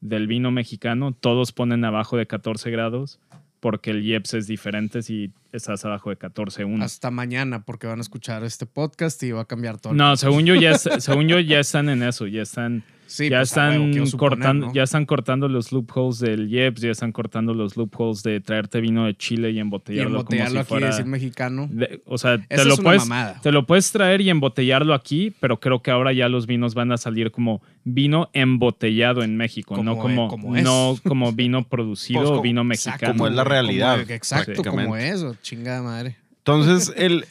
[0.00, 3.20] del vino mexicano, todos ponen abajo de 14 grados
[3.62, 6.82] porque el IEPS es diferente si estás abajo de 14.1.
[6.82, 9.94] Hasta mañana, porque van a escuchar este podcast y va a cambiar todo.
[9.94, 12.82] No, según yo ya según yo ya están en eso, ya están
[13.12, 14.72] Sí, ya pues, están cortando ¿no?
[14.72, 19.04] ya están cortando los loopholes del IEPS, ya están cortando los loopholes de traerte vino
[19.04, 21.68] de Chile y Y embotellarlo, embotellarlo como si aquí y fuera decir mexicano.
[21.70, 23.40] de- o sea, te lo, es una puedes, mamada.
[23.42, 26.90] te lo puedes traer y embotellarlo aquí, pero creo que ahora ya los vinos van
[26.92, 30.64] a salir como vino embotellado en México, no Como, eh, como, es.
[30.64, 33.12] no como vino producido Pues, o vino exacto, mexicano.
[33.18, 36.16] Como es la realidad, como- exacto, como eso, chingada madre.
[36.38, 37.26] Entonces, el,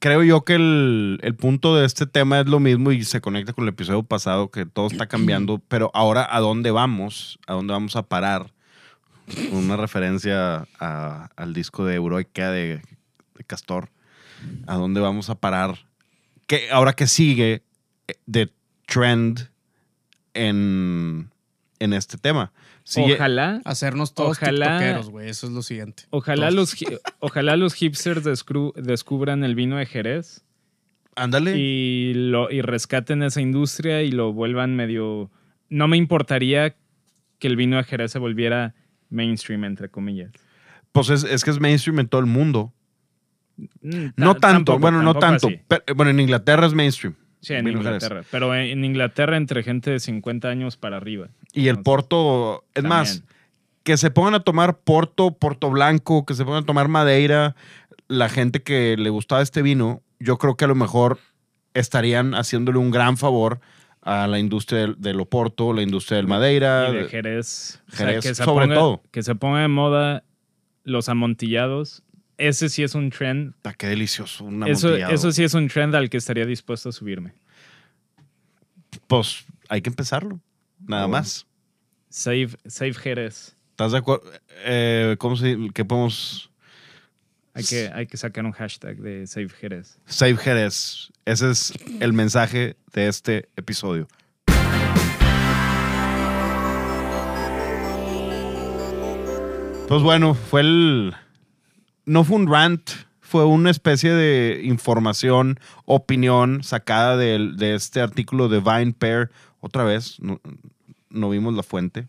[0.00, 3.52] creo yo que el, el punto de este tema es lo mismo y se conecta
[3.52, 7.72] con el episodio pasado, que todo está cambiando, pero ahora a dónde vamos, a dónde
[7.72, 8.52] vamos a parar.
[9.52, 12.82] Una referencia a- al disco de Euroica de,
[13.36, 13.88] de Castor.
[14.66, 15.78] ¿A dónde vamos a parar?
[16.48, 17.62] ¿Qué, ahora que sigue
[18.08, 18.50] eh, de
[18.86, 19.48] trend
[20.34, 21.30] en,
[21.78, 22.52] en este tema?
[22.96, 25.28] Ojalá, Hacernos todos Ojalá- tiktokeros, güey.
[25.28, 26.04] Eso es lo siguiente.
[26.10, 26.54] ojalá Todos.
[26.54, 30.44] los, ojalá los hipsters descru- descubran el vino de Jerez
[31.16, 31.56] Ándale.
[31.56, 35.30] y, lo, y rescaten esa industria y lo vuelvan medio...
[35.68, 36.74] No me importaría
[37.38, 38.74] que el vino de Jerez se volviera
[39.08, 40.32] mainstream, entre comillas.
[40.92, 42.72] Pues es, es que es mainstream en todo el mundo.
[43.82, 45.48] Mm, No ta- tanto, tampoco- bueno, no tanto.
[45.68, 47.14] Pero, bueno, en Inglaterra es mainstream.
[47.40, 47.66] Sí, en.
[47.68, 48.22] Inglaterra.
[48.30, 51.28] Pero en Inglaterra entre gente de 50 años para arriba.
[51.52, 53.22] Y el Porto, es más,
[53.82, 57.56] que se pongan a tomar Porto, Porto Blanco, que se pongan a tomar Madeira,
[58.08, 61.18] la gente que le gustaba este vino, yo creo que a lo mejor
[61.74, 63.60] estarían haciéndole un gran favor
[64.02, 66.88] a la industria del, del Oporto, la industria del Madeira.
[66.90, 67.80] Y de Jerez.
[67.92, 69.02] O sea, Jerez, que se sobre ponga- todo.
[69.10, 70.24] Que se ponga de moda
[70.84, 72.02] los amontillados.
[72.40, 73.52] Ese sí es un trend.
[73.64, 75.14] Ah, qué delicioso, un Eso, amontillado.
[75.14, 77.34] eso sí es un trend al que estaría dispuesto a subirme.
[79.06, 80.40] Pues hay que empezarlo,
[80.86, 81.08] nada Oh.
[81.08, 81.46] más.
[82.08, 83.54] Save, save Jerez.
[83.72, 84.24] ¿Estás de acuerdo?
[84.64, 86.50] Eh, ¿Cómo se ¿Qué podemos...?
[87.52, 89.98] Hay que, hay que sacar un hashtag de Save Jerez.
[90.06, 91.10] Save Jerez.
[91.26, 94.08] Ese es el mensaje de este episodio.
[99.88, 101.14] Pues bueno, fue el.
[102.06, 102.90] No fue un rant,
[103.20, 109.30] fue una especie de información, opinión sacada del- de, este artículo de Vine Pair.
[109.60, 110.40] Otra vez, no,
[111.10, 112.08] no vimos la fuente.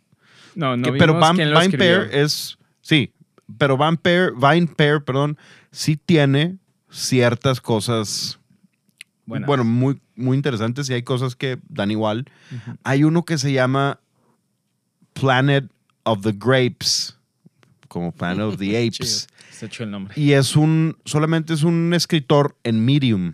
[0.55, 1.77] No, no Que- pero Van- quién lo Vine.
[1.77, 2.57] Pair es.
[2.81, 3.13] Sí,
[3.57, 5.37] pero Vine Pair, Vine Pair, perdón,
[5.71, 6.57] sí tiene
[6.89, 8.39] ciertas cosas
[9.25, 9.47] buenas.
[9.47, 12.25] Bueno, muy, muy interesantes y hay cosas que dan igual.
[12.83, 13.99] Hay uno que se llama
[15.13, 15.69] Planet
[16.03, 17.17] of the Grapes,
[17.87, 19.27] como Planet of the Apes.
[19.61, 20.13] Hecho el nombre.
[20.17, 23.33] Y es un, solamente es un escritor en Medium,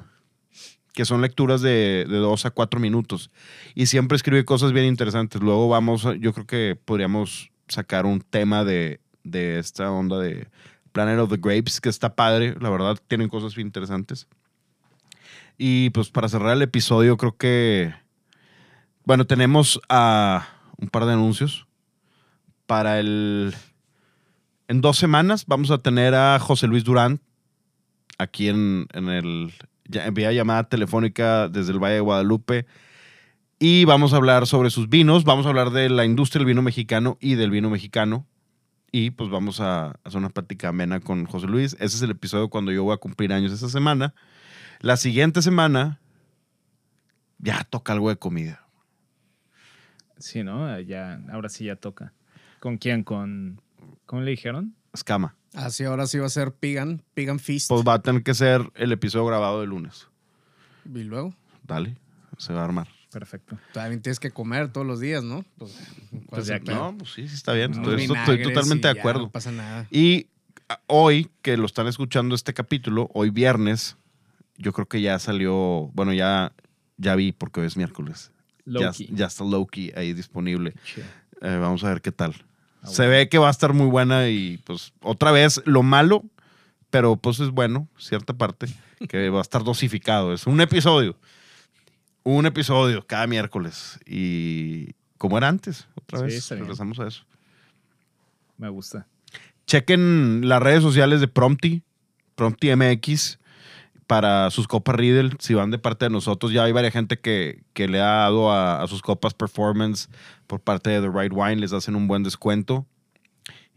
[0.93, 3.31] que son lecturas de, dos a cuatro minutos.
[3.75, 5.41] Y siempre escribe cosas bien interesantes.
[5.41, 10.47] Luego vamos, yo creo que podríamos sacar un tema de, de esta onda de
[10.91, 14.27] Planet of the Grapes, que está padre, la verdad, tienen cosas bien interesantes.
[15.57, 17.93] Y pues para cerrar el episodio, creo que,
[19.05, 20.47] bueno, tenemos a
[20.77, 21.65] un par de anuncios.
[22.65, 23.55] Para el,
[24.67, 27.21] en dos semanas vamos a tener a José Luis Durán
[28.17, 29.53] aquí en, en el,
[29.91, 32.65] en vía llamada telefónica desde el Valle de Guadalupe.
[33.59, 36.61] Y vamos a hablar sobre sus vinos, vamos a hablar de la industria del vino
[36.61, 38.27] mexicano y del vino mexicano.
[38.91, 41.73] Y pues vamos a hacer una plática amena con José Luis.
[41.73, 44.13] Ese es el episodio cuando yo voy a cumplir años esta semana.
[44.79, 45.99] La siguiente semana
[47.39, 48.67] ya toca algo de comida.
[50.19, 50.79] Sí, ¿no?
[50.79, 52.13] Ya, ahora sí ya toca.
[52.59, 53.03] ¿Con quién?
[53.03, 53.61] ¿Con.
[54.05, 54.75] ¿Cómo le dijeron?
[54.93, 55.35] Escama.
[55.53, 57.69] Así ahora sí va a ser Pigan, Pigan Feast.
[57.69, 60.07] Pues va a tener que ser el episodio grabado de lunes.
[60.85, 61.97] y luego Dale,
[62.37, 62.87] se va a armar.
[63.11, 63.57] Perfecto.
[63.73, 65.43] también tienes que comer todos los días, ¿no?
[65.57, 65.73] Pues,
[66.11, 66.91] ¿cuál Pues ya que- pedo?
[66.91, 67.71] No, pues sí, sí está bien.
[67.71, 68.07] Estoy,
[68.43, 69.21] totalmente de acuerdo.
[69.21, 69.87] No pasa nada.
[69.91, 70.27] Y
[70.69, 73.97] a- hoy, que lo están escuchando este capítulo, hoy viernes,
[74.57, 76.53] yo creo que ya salió, bueno, ya,
[76.97, 78.31] ya vi porque hoy es miércoles.
[78.65, 79.09] Ya, Loki.
[79.13, 80.73] ya está Loki ahí disponible.
[81.41, 82.35] Eh, vamos a ver qué tal.
[82.81, 83.11] Ah, Se bueno.
[83.17, 86.23] ve que va a estar muy buena y pues otra vez lo malo,
[86.89, 88.67] pero pues es bueno, cierta parte,
[89.09, 90.33] que va a estar dosificado.
[90.33, 91.15] Es un episodio.
[92.23, 93.99] Un episodio cada miércoles.
[94.05, 96.49] Y como era antes, otra Sí, vez.
[96.49, 97.23] Regresamos a eso.
[98.57, 99.07] Me gusta.
[99.65, 101.83] Chequen las redes sociales de Prompti,
[102.35, 103.39] Prompti MX,
[104.07, 105.31] para sus copas Riddle.
[105.39, 108.51] Si van de parte de nosotros, ya hay varias gente que, que le ha dado
[108.51, 110.09] a, a sus copas performance
[110.47, 111.57] por parte de The Right Wine.
[111.57, 112.85] Les hacen un buen descuento.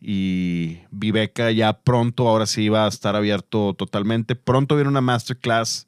[0.00, 4.34] Y Viveca ya pronto, ahora sí va a estar abierto totalmente.
[4.34, 5.86] Pronto viene una masterclass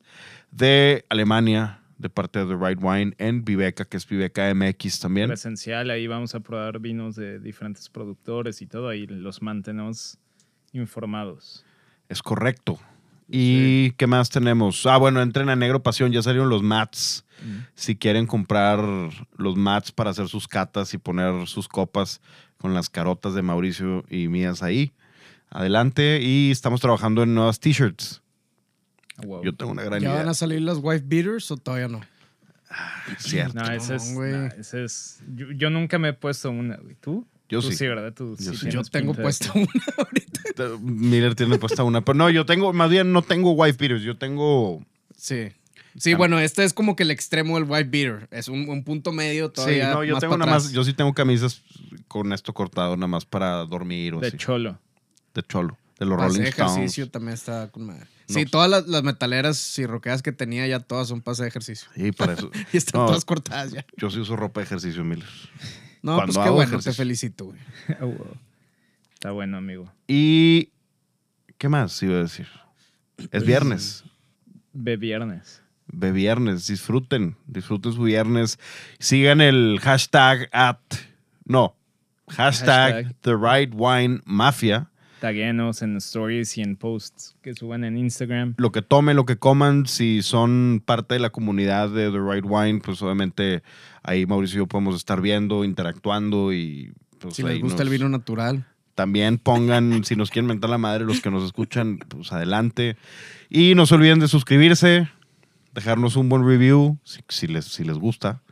[0.50, 5.28] de Alemania de parte de The Right Wine en Viveca, que es Viveca MX también.
[5.28, 8.88] Presencial, ahí vamos a probar vinos de diferentes productores y todo.
[8.88, 10.18] Ahí los mantenemos
[10.72, 11.64] informados.
[12.08, 12.78] Es correcto.
[13.28, 14.84] ¿Y qué más tenemos?
[14.86, 17.24] Ah, bueno, entren a Negro Pasión, ya salieron los mats.
[17.74, 18.78] Si quieren comprar
[19.36, 22.20] los mats para hacer sus catas y poner sus copas
[22.58, 24.92] con las carotas de Mauricio y mías ahí,
[25.50, 26.20] adelante.
[26.22, 28.22] Y estamos trabajando en nuevas t-shirts.
[29.26, 29.42] Wow.
[29.44, 30.18] Yo tengo una gran ¿Ya idea.
[30.20, 32.00] van a salir las wife beaters o todavía no?
[33.18, 33.54] Cierto.
[33.60, 34.32] No, ese es, No, güey.
[34.32, 35.22] no, ese es.
[35.34, 36.94] Yo, yo nunca me he puesto una, güey.
[37.00, 37.26] ¿Tú?
[37.52, 37.86] Yo Tú sí.
[37.86, 38.12] ¿verdad?
[38.14, 38.64] Tú Yo sí sí.
[38.66, 39.66] Yo tienes tengo pinta de puesta una
[39.98, 40.78] ahorita.
[40.80, 42.02] Miller tiene puesta una.
[42.04, 44.84] Pero no, yo tengo, más bien no tengo wife beaters, yo tengo.
[45.16, 45.48] Sí.
[45.98, 48.26] Sí, bueno, este es como que el extremo del white beater.
[48.30, 49.92] Es un, un punto medio Sí, todavía.
[49.92, 51.60] no, yo más tengo para nada más, yo sí tengo camisas
[52.08, 54.38] con esto cortado, nada más para dormir o De así.
[54.38, 54.78] cholo.
[55.34, 56.72] de cholo, de los Pase Rolling de Stones.
[56.76, 58.04] ejercicio también está con madre.
[58.04, 61.42] No, Sí, pues- todas las, las metaleras y rockeras que tenía ya todas son pase
[61.42, 61.88] de ejercicio.
[61.94, 62.50] Sí, para eso.
[62.72, 63.06] Y están No.
[63.08, 63.84] todas cortadas ya.
[63.98, 65.28] Yo sí uso ropa de ejercicio, Miller.
[66.02, 66.92] No, Cuando pues qué bueno, ejercicio.
[66.92, 67.58] te felicito, güey.
[68.00, 68.36] Wow.
[69.14, 69.92] Está bueno, amigo.
[70.08, 70.70] Y.
[71.58, 72.48] ¿Qué más iba a decir?
[73.30, 74.04] Es viernes.
[74.72, 75.62] Ve viernes.
[75.86, 76.66] De viernes.
[76.66, 77.36] Disfruten.
[77.46, 78.58] Disfruten su viernes.
[78.98, 80.78] Sigan el hashtag at.
[81.44, 81.76] No.
[82.28, 83.16] Hashtag, Hashtag.
[83.20, 84.88] The Right Wine Mafia.
[85.20, 88.54] Taguenos en stories y en posts que suban en Instagram.
[88.56, 92.44] Lo que tomen, lo que coman, si son parte de la comunidad de The Right
[92.44, 93.62] Wine, pues obviamente
[94.02, 96.92] ahí Mauricio y yo podemos estar viendo, interactuando y.
[97.18, 98.66] Pues, Si les gusta el vino natural.
[98.94, 102.96] También pongan, si nos quieren mentar la madre, los que nos escuchan, pues adelante.
[103.48, 105.08] Y no se olviden de suscribirse,
[105.74, 108.42] dejarnos un buen review, si, si les, si les gusta.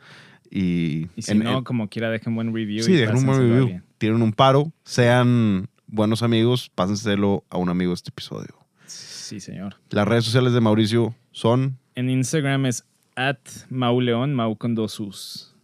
[0.50, 2.82] Y, Y si en- no, en- como quiera, dejen buen review.
[2.82, 3.82] sí, y dejen un buen review.
[3.98, 8.56] Tienen un paro, sean buenos amigos, pásenselo a un amigo este episodio.
[8.86, 9.76] Sí, señor.
[9.90, 12.84] Las redes sociales de Mauricio son, En Instagram es
[13.28, 15.54] at mauleón, mau con dos us.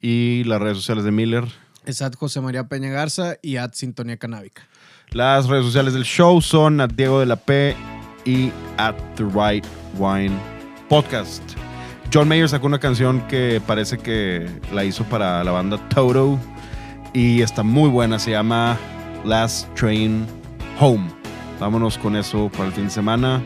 [0.00, 1.44] y las redes sociales de Miller.
[1.86, 4.66] Es at José María Peña Garza y at Sintonía Canábica.
[5.10, 7.76] Las redes sociales del show son at Diego de la P
[8.24, 9.64] y at The Right
[9.96, 10.36] Wine
[10.88, 11.42] Podcast.
[12.12, 16.38] John Mayer sacó una canción que parece que la hizo para la banda Toto
[17.14, 18.76] y está muy buena, se llama
[19.24, 20.26] Last Train
[20.80, 21.08] Home.
[21.60, 23.40] Vámonos con eso para el fin de semana.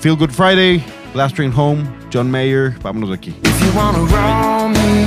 [0.00, 0.82] Feel Good Friday,
[1.14, 2.76] Last Train Home, John Mayer.
[2.80, 3.34] Vámonos de aquí.
[3.42, 5.06] If you wanna roll me,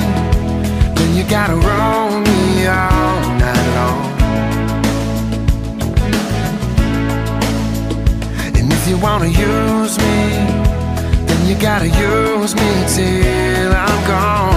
[0.96, 4.12] then you gotta roll me all night long.
[8.56, 10.18] And if you wanna use me,
[11.28, 14.52] then you gotta use me till I'm gone.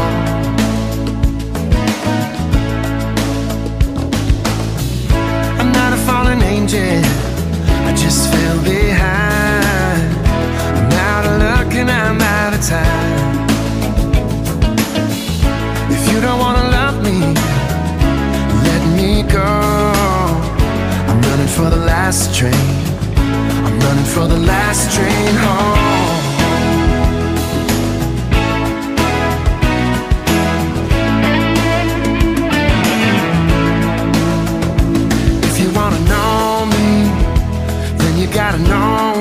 [5.61, 7.05] I'm not a fallen angel,
[7.87, 9.44] I just fell behind
[11.87, 13.47] thinking I'm out of time.
[15.91, 17.19] If you don't wanna love me,
[18.69, 19.53] let me go.
[21.09, 22.55] I'm running for the last train.
[23.67, 26.23] I'm running for the last train home.
[35.49, 36.89] If you wanna know me,
[37.99, 39.14] then you gotta know.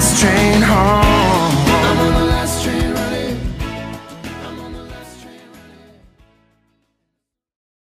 [0.00, 0.99] last train home.